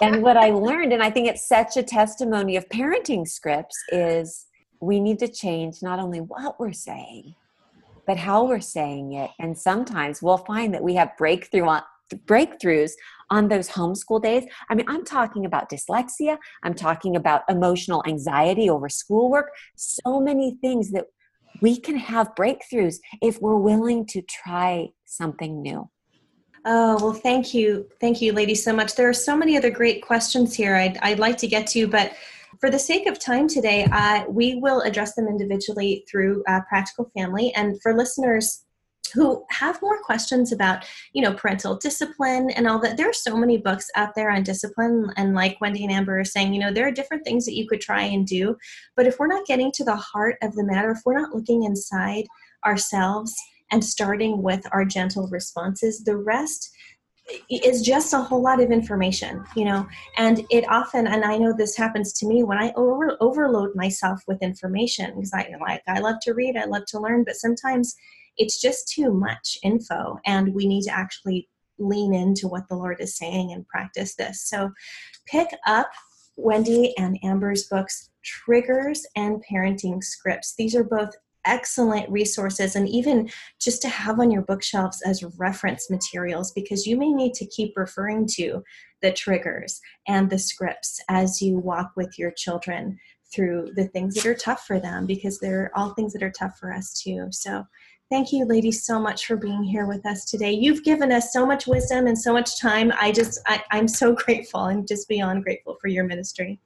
and 0.00 0.22
what 0.22 0.36
I 0.36 0.50
learned, 0.50 0.92
and 0.92 1.02
I 1.02 1.10
think 1.10 1.28
it's 1.28 1.48
such 1.48 1.76
a 1.76 1.82
testimony 1.82 2.56
of 2.56 2.68
parenting 2.68 3.26
scripts, 3.26 3.76
is 3.90 4.46
we 4.80 5.00
need 5.00 5.18
to 5.20 5.28
change 5.28 5.82
not 5.82 5.98
only 5.98 6.20
what 6.20 6.58
we're 6.60 6.72
saying, 6.72 7.34
but 8.06 8.16
how 8.16 8.44
we're 8.44 8.60
saying 8.60 9.14
it. 9.14 9.30
And 9.38 9.56
sometimes 9.56 10.22
we'll 10.22 10.38
find 10.38 10.72
that 10.74 10.82
we 10.82 10.94
have 10.94 11.16
breakthrough 11.16 11.66
on 11.66 11.82
breakthroughs 12.24 12.92
on 13.30 13.48
those 13.48 13.68
homeschool 13.68 14.22
days. 14.22 14.44
I 14.70 14.76
mean, 14.76 14.86
I'm 14.88 15.04
talking 15.04 15.44
about 15.44 15.68
dyslexia, 15.68 16.38
I'm 16.62 16.74
talking 16.74 17.16
about 17.16 17.42
emotional 17.48 18.04
anxiety 18.06 18.70
over 18.70 18.88
schoolwork, 18.88 19.50
so 19.74 20.20
many 20.20 20.56
things 20.60 20.92
that 20.92 21.06
we 21.60 21.78
can 21.80 21.96
have 21.96 22.34
breakthroughs 22.36 22.98
if 23.22 23.40
we're 23.40 23.56
willing 23.56 24.06
to 24.06 24.22
try 24.22 24.90
something 25.04 25.62
new. 25.62 25.90
Oh, 26.68 26.98
well, 27.00 27.12
thank 27.12 27.54
you. 27.54 27.86
Thank 28.00 28.20
you, 28.20 28.32
ladies, 28.32 28.64
so 28.64 28.74
much. 28.74 28.96
There 28.96 29.08
are 29.08 29.12
so 29.14 29.36
many 29.36 29.56
other 29.56 29.70
great 29.70 30.02
questions 30.02 30.52
here 30.52 30.74
I'd, 30.74 30.98
I'd 30.98 31.20
like 31.20 31.36
to 31.38 31.46
get 31.46 31.68
to, 31.68 31.86
but 31.86 32.14
for 32.60 32.70
the 32.70 32.78
sake 32.78 33.06
of 33.06 33.20
time 33.20 33.46
today, 33.46 33.86
uh, 33.92 34.24
we 34.28 34.56
will 34.56 34.80
address 34.80 35.14
them 35.14 35.28
individually 35.28 36.04
through 36.10 36.42
uh, 36.48 36.62
Practical 36.68 37.08
Family. 37.16 37.54
And 37.54 37.80
for 37.82 37.94
listeners 37.96 38.64
who 39.14 39.44
have 39.50 39.80
more 39.80 40.02
questions 40.02 40.50
about, 40.50 40.84
you 41.12 41.22
know, 41.22 41.34
parental 41.34 41.76
discipline 41.76 42.50
and 42.50 42.66
all 42.66 42.80
that, 42.80 42.96
there 42.96 43.08
are 43.08 43.12
so 43.12 43.36
many 43.36 43.58
books 43.58 43.88
out 43.94 44.16
there 44.16 44.30
on 44.30 44.42
discipline. 44.42 45.12
And 45.16 45.34
like 45.34 45.60
Wendy 45.60 45.84
and 45.84 45.92
Amber 45.92 46.18
are 46.18 46.24
saying, 46.24 46.52
you 46.52 46.58
know, 46.58 46.72
there 46.72 46.88
are 46.88 46.92
different 46.92 47.24
things 47.24 47.44
that 47.44 47.54
you 47.54 47.68
could 47.68 47.80
try 47.80 48.02
and 48.02 48.26
do. 48.26 48.56
But 48.96 49.06
if 49.06 49.20
we're 49.20 49.28
not 49.28 49.46
getting 49.46 49.70
to 49.72 49.84
the 49.84 49.94
heart 49.94 50.36
of 50.42 50.54
the 50.56 50.64
matter, 50.64 50.90
if 50.90 51.02
we're 51.04 51.20
not 51.20 51.32
looking 51.32 51.62
inside 51.62 52.24
ourselves, 52.64 53.32
and 53.70 53.84
starting 53.84 54.42
with 54.42 54.64
our 54.72 54.84
gentle 54.84 55.28
responses. 55.28 56.04
The 56.04 56.16
rest 56.16 56.70
is 57.50 57.82
just 57.82 58.12
a 58.12 58.18
whole 58.18 58.42
lot 58.42 58.60
of 58.60 58.70
information, 58.70 59.44
you 59.56 59.64
know, 59.64 59.86
and 60.16 60.44
it 60.50 60.64
often, 60.68 61.06
and 61.08 61.24
I 61.24 61.36
know 61.36 61.52
this 61.52 61.76
happens 61.76 62.12
to 62.14 62.26
me 62.26 62.44
when 62.44 62.58
I 62.58 62.72
over, 62.76 63.16
overload 63.20 63.74
myself 63.74 64.22
with 64.28 64.42
information 64.42 65.12
because 65.14 65.32
I 65.34 65.52
like, 65.60 65.82
I 65.88 65.98
love 65.98 66.16
to 66.22 66.34
read, 66.34 66.56
I 66.56 66.66
love 66.66 66.84
to 66.88 67.00
learn, 67.00 67.24
but 67.24 67.36
sometimes 67.36 67.96
it's 68.36 68.60
just 68.60 68.88
too 68.88 69.12
much 69.12 69.58
info 69.62 70.18
and 70.24 70.54
we 70.54 70.66
need 70.66 70.82
to 70.82 70.96
actually 70.96 71.48
lean 71.78 72.14
into 72.14 72.48
what 72.48 72.68
the 72.68 72.76
Lord 72.76 73.00
is 73.00 73.16
saying 73.16 73.52
and 73.52 73.66
practice 73.66 74.14
this. 74.14 74.42
So 74.48 74.70
pick 75.26 75.48
up 75.66 75.90
Wendy 76.36 76.96
and 76.96 77.18
Amber's 77.24 77.64
books, 77.64 78.10
Triggers 78.22 79.06
and 79.16 79.42
Parenting 79.50 80.02
Scripts. 80.02 80.54
These 80.56 80.76
are 80.76 80.84
both 80.84 81.10
excellent 81.46 82.08
resources 82.10 82.76
and 82.76 82.88
even 82.88 83.28
just 83.60 83.80
to 83.82 83.88
have 83.88 84.20
on 84.20 84.30
your 84.30 84.42
bookshelves 84.42 85.02
as 85.06 85.24
reference 85.38 85.90
materials 85.90 86.52
because 86.52 86.86
you 86.86 86.96
may 86.96 87.10
need 87.10 87.34
to 87.34 87.46
keep 87.46 87.76
referring 87.76 88.26
to 88.26 88.62
the 89.02 89.12
triggers 89.12 89.80
and 90.08 90.30
the 90.30 90.38
scripts 90.38 91.00
as 91.08 91.40
you 91.40 91.58
walk 91.58 91.92
with 91.96 92.18
your 92.18 92.32
children 92.32 92.98
through 93.34 93.70
the 93.74 93.86
things 93.88 94.14
that 94.14 94.26
are 94.26 94.34
tough 94.34 94.64
for 94.66 94.78
them 94.78 95.06
because 95.06 95.38
they're 95.38 95.70
all 95.74 95.90
things 95.90 96.12
that 96.12 96.22
are 96.22 96.30
tough 96.30 96.56
for 96.58 96.72
us 96.72 97.00
too. 97.00 97.28
So 97.30 97.64
thank 98.10 98.32
you 98.32 98.44
ladies 98.44 98.84
so 98.84 99.00
much 99.00 99.26
for 99.26 99.36
being 99.36 99.62
here 99.62 99.86
with 99.86 100.06
us 100.06 100.24
today. 100.24 100.52
You've 100.52 100.84
given 100.84 101.10
us 101.12 101.32
so 101.32 101.44
much 101.44 101.66
wisdom 101.66 102.06
and 102.06 102.18
so 102.18 102.32
much 102.32 102.60
time. 102.60 102.92
I 103.00 103.12
just 103.12 103.40
I, 103.46 103.62
I'm 103.70 103.88
so 103.88 104.14
grateful. 104.24 104.60
I'm 104.60 104.86
just 104.86 105.08
beyond 105.08 105.44
grateful 105.44 105.76
for 105.80 105.88
your 105.88 106.04
ministry. 106.04 106.60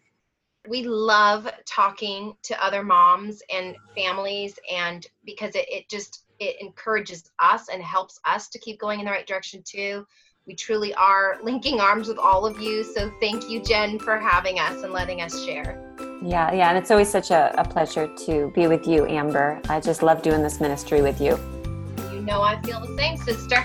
We 0.68 0.82
love 0.82 1.48
talking 1.64 2.34
to 2.42 2.64
other 2.64 2.82
moms 2.82 3.42
and 3.52 3.76
families 3.96 4.58
and 4.70 5.06
because 5.24 5.54
it, 5.54 5.66
it 5.68 5.88
just 5.88 6.24
it 6.38 6.56
encourages 6.60 7.30
us 7.38 7.68
and 7.68 7.82
helps 7.82 8.18
us 8.26 8.48
to 8.48 8.58
keep 8.58 8.78
going 8.78 8.98
in 8.98 9.04
the 9.06 9.10
right 9.10 9.26
direction 9.26 9.62
too. 9.64 10.06
We 10.46 10.54
truly 10.54 10.94
are 10.94 11.38
linking 11.42 11.80
arms 11.80 12.08
with 12.08 12.18
all 12.18 12.46
of 12.46 12.60
you 12.60 12.84
so 12.84 13.10
thank 13.20 13.48
you 13.48 13.62
jen 13.62 13.98
for 13.98 14.18
having 14.18 14.58
us 14.58 14.82
and 14.82 14.92
letting 14.92 15.22
us 15.22 15.44
share. 15.44 15.82
Yeah 16.22 16.52
yeah 16.52 16.68
and 16.68 16.76
it's 16.76 16.90
always 16.90 17.08
such 17.08 17.30
a, 17.30 17.54
a 17.58 17.64
pleasure 17.64 18.14
to 18.26 18.52
be 18.54 18.66
with 18.66 18.86
you 18.86 19.06
amber. 19.06 19.60
I 19.68 19.80
just 19.80 20.02
love 20.02 20.22
doing 20.22 20.42
this 20.42 20.60
ministry 20.60 21.00
with 21.00 21.20
you. 21.20 21.38
You 22.12 22.20
know 22.20 22.42
i 22.42 22.60
feel 22.62 22.80
the 22.80 22.94
same 22.96 23.16
sister 23.16 23.64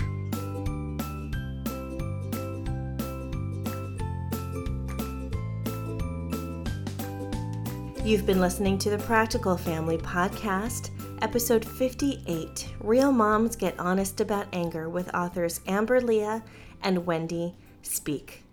You've 8.06 8.28
been 8.28 8.39
listening 8.39 8.78
to 8.78 8.91
the 8.91 9.00
Practical 9.00 9.58
Family 9.58 9.98
Podcast, 9.98 10.91
episode 11.24 11.65
58 11.65 12.70
Real 12.82 13.12
Moms 13.12 13.56
Get 13.56 13.74
Honest 13.80 14.22
About 14.22 14.46
Anger 14.54 14.88
with 14.88 15.12
authors 15.15 15.60
Amber 15.65 16.00
Lia 16.00 16.44
and 16.84 17.08
Wendy 17.08 17.56
Speake. 17.82 18.44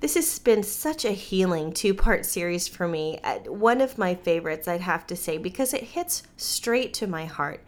This 0.00 0.16
has 0.16 0.40
been 0.40 0.64
such 0.64 1.04
a 1.04 1.12
healing 1.12 1.72
two 1.72 1.94
part 1.94 2.26
series 2.26 2.66
for 2.66 2.88
me. 2.88 3.20
Uh, 3.22 3.38
one 3.46 3.80
of 3.80 3.96
my 3.96 4.16
favorites, 4.16 4.66
I'd 4.66 4.80
have 4.80 5.06
to 5.06 5.14
say, 5.14 5.38
because 5.38 5.72
it 5.72 5.84
hits 5.84 6.24
straight 6.36 6.92
to 6.94 7.06
my 7.06 7.26
heart. 7.26 7.62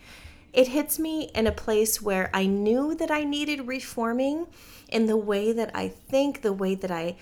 It 0.53 0.67
hits 0.67 0.99
me 0.99 1.31
in 1.37 1.47
a 1.47 1.53
place 1.53 2.03
where 2.03 2.31
I 2.35 2.47
knew 2.47 2.97
that 2.97 3.13
I 3.13 3.23
needed 3.23 3.69
reforming 3.69 4.49
in 4.89 5.07
the 5.07 5.17
way 5.17 5.53
that 5.53 5.71
I 5.73 5.87
think, 5.87 6.43
the 6.43 6.53
way 6.53 6.75
that 6.75 6.91
I 6.91 7.15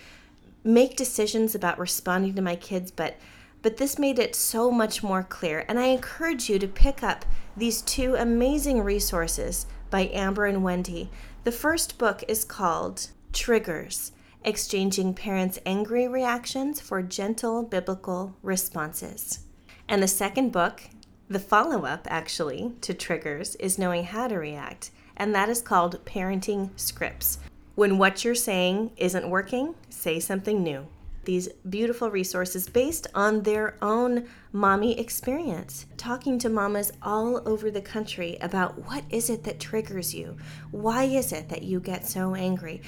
make 0.65 0.97
decisions 0.97 1.55
about 1.55 1.79
responding 1.79 2.33
to 2.37 2.41
my 2.41 2.57
kids, 2.57 2.91
but 2.91 3.17
but 3.63 3.77
this 3.77 3.99
made 3.99 4.19
it 4.19 4.35
so 4.35 4.71
much 4.71 5.03
more 5.03 5.23
clear. 5.23 5.65
And 5.69 5.79
I 5.79 5.87
encourage 5.87 6.49
you 6.49 6.59
to 6.59 6.69
pick 6.69 7.03
up 7.03 7.25
these 7.57 7.83
two 7.83 8.15
amazing 8.15 8.83
resources 8.83 9.67
by 9.91 10.11
Amber 10.13 10.47
and 10.47 10.63
Wendy. 10.63 11.11
The 11.45 11.53
first 11.53 11.99
book 11.99 12.23
is 12.29 12.45
called 12.45 13.09
Triggers 13.33 14.13
Exchanging 14.45 15.15
Parents' 15.15 15.59
Angry 15.67 16.07
Reactions 16.07 16.81
for 16.81 17.03
Gentle 17.03 17.63
Biblical 17.63 18.37
Responses. 18.43 19.41
And 19.89 20.03
the 20.03 20.09
second 20.09 20.53
book, 20.53 20.83
the 21.29 21.39
follow 21.39 21.85
up 21.85 22.07
actually 22.11 22.73
to 22.83 22.95
Triggers, 22.95 23.57
is 23.57 23.79
Knowing 23.79 24.05
How 24.05 24.29
to 24.29 24.37
React. 24.37 24.91
And 25.17 25.35
that 25.35 25.49
is 25.49 25.63
called 25.63 26.05
Parenting 26.05 26.71
Scripts. 26.79 27.39
When 27.75 27.99
what 27.99 28.25
you're 28.25 28.35
saying 28.35 28.93
isn't 28.97 29.29
working, 29.29 29.75
say 29.89 30.21
something 30.21 30.63
new 30.63 30.87
these 31.27 31.49
beautiful 31.69 32.11
resources 32.11 32.69
based 32.69 33.07
on 33.15 33.43
their 33.43 33.77
own 33.83 34.27
mommy 34.53 34.99
experience, 34.99 35.85
talking 35.97 36.39
to 36.39 36.49
mamas 36.49 36.93
all 37.03 37.47
over 37.47 37.71
the 37.71 37.83
country 37.83 38.39
about 38.41 38.87
what 38.87 39.05
is 39.11 39.29
it 39.29 39.45
that 39.45 39.61
triggers 39.61 40.15
you? 40.15 40.37
Why 40.71 41.05
is 41.05 41.33
it 41.33 41.51
that 41.51 41.63
you 41.63 41.81
get 41.81 42.07
so 42.07 42.35
angry? 42.35 42.81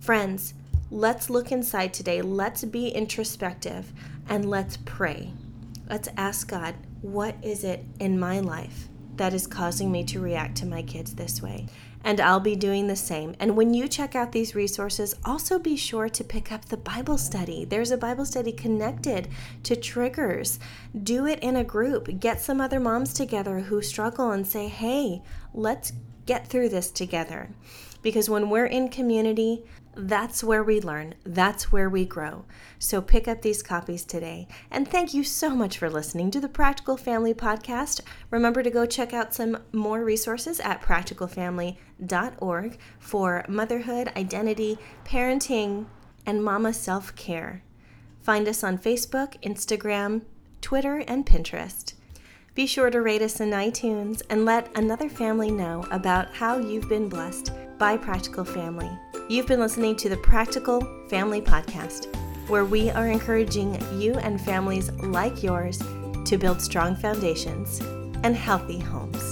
Friends, 0.00 0.54
let's 0.90 1.30
look 1.30 1.52
inside 1.52 1.94
today. 1.94 2.22
Let's 2.22 2.64
be 2.64 2.88
introspective 2.88 3.92
and 4.28 4.50
let's 4.50 4.78
pray. 4.84 5.32
Let's 5.88 6.08
ask 6.16 6.48
God, 6.48 6.74
what 7.02 7.36
is 7.42 7.62
it 7.62 7.84
in 8.00 8.18
my 8.18 8.40
life 8.40 8.88
that 9.16 9.34
is 9.34 9.46
causing 9.46 9.92
me 9.92 10.02
to 10.04 10.20
react 10.20 10.56
to 10.56 10.66
my 10.66 10.82
kids 10.82 11.14
this 11.14 11.42
way? 11.42 11.68
And 12.04 12.20
I'll 12.20 12.40
be 12.40 12.56
doing 12.56 12.86
the 12.86 12.96
same. 12.96 13.34
And 13.38 13.56
when 13.56 13.74
you 13.74 13.88
check 13.88 14.14
out 14.14 14.32
these 14.32 14.54
resources, 14.54 15.14
also 15.24 15.58
be 15.58 15.76
sure 15.76 16.08
to 16.08 16.24
pick 16.24 16.50
up 16.50 16.64
the 16.64 16.76
Bible 16.76 17.18
study. 17.18 17.64
There's 17.64 17.90
a 17.90 17.96
Bible 17.96 18.24
study 18.24 18.52
connected 18.52 19.28
to 19.64 19.76
triggers. 19.76 20.58
Do 21.02 21.26
it 21.26 21.38
in 21.40 21.56
a 21.56 21.64
group. 21.64 22.20
Get 22.20 22.40
some 22.40 22.60
other 22.60 22.80
moms 22.80 23.14
together 23.14 23.60
who 23.60 23.82
struggle 23.82 24.30
and 24.30 24.46
say, 24.46 24.68
hey, 24.68 25.22
let's 25.54 25.92
get 26.26 26.46
through 26.46 26.68
this 26.68 26.90
together. 26.90 27.50
Because 28.02 28.28
when 28.28 28.50
we're 28.50 28.66
in 28.66 28.88
community, 28.88 29.64
that's 29.94 30.42
where 30.42 30.62
we 30.64 30.80
learn, 30.80 31.14
that's 31.24 31.70
where 31.70 31.90
we 31.90 32.04
grow. 32.04 32.44
So 32.78 33.02
pick 33.02 33.28
up 33.28 33.42
these 33.42 33.62
copies 33.62 34.04
today. 34.04 34.48
And 34.70 34.88
thank 34.88 35.12
you 35.12 35.22
so 35.24 35.50
much 35.50 35.78
for 35.78 35.90
listening 35.90 36.30
to 36.30 36.40
the 36.40 36.48
Practical 36.48 36.96
Family 36.96 37.34
Podcast. 37.34 38.00
Remember 38.30 38.62
to 38.62 38.70
go 38.70 38.86
check 38.86 39.12
out 39.12 39.34
some 39.34 39.58
more 39.72 40.02
resources 40.04 40.60
at 40.60 40.80
practicalfamily.org 40.80 42.78
for 42.98 43.44
motherhood, 43.48 44.12
identity, 44.16 44.78
parenting, 45.04 45.86
and 46.24 46.42
mama 46.42 46.72
self 46.72 47.14
care. 47.16 47.62
Find 48.20 48.48
us 48.48 48.62
on 48.64 48.78
Facebook, 48.78 49.40
Instagram, 49.42 50.22
Twitter, 50.60 51.04
and 51.08 51.26
Pinterest. 51.26 51.94
Be 52.54 52.66
sure 52.66 52.90
to 52.90 53.00
rate 53.00 53.22
us 53.22 53.40
in 53.40 53.50
iTunes 53.50 54.22
and 54.30 54.44
let 54.44 54.70
another 54.76 55.08
family 55.08 55.50
know 55.50 55.86
about 55.90 56.34
how 56.34 56.58
you've 56.58 56.88
been 56.88 57.08
blessed 57.08 57.50
by 57.78 57.96
Practical 57.96 58.44
Family. 58.44 58.90
You've 59.32 59.46
been 59.46 59.60
listening 59.60 59.96
to 59.96 60.10
the 60.10 60.16
Practical 60.18 60.86
Family 61.08 61.40
Podcast, 61.40 62.14
where 62.50 62.66
we 62.66 62.90
are 62.90 63.08
encouraging 63.08 63.80
you 63.98 64.12
and 64.16 64.38
families 64.38 64.92
like 65.00 65.42
yours 65.42 65.78
to 66.26 66.36
build 66.36 66.60
strong 66.60 66.94
foundations 66.94 67.80
and 68.24 68.36
healthy 68.36 68.78
homes. 68.78 69.31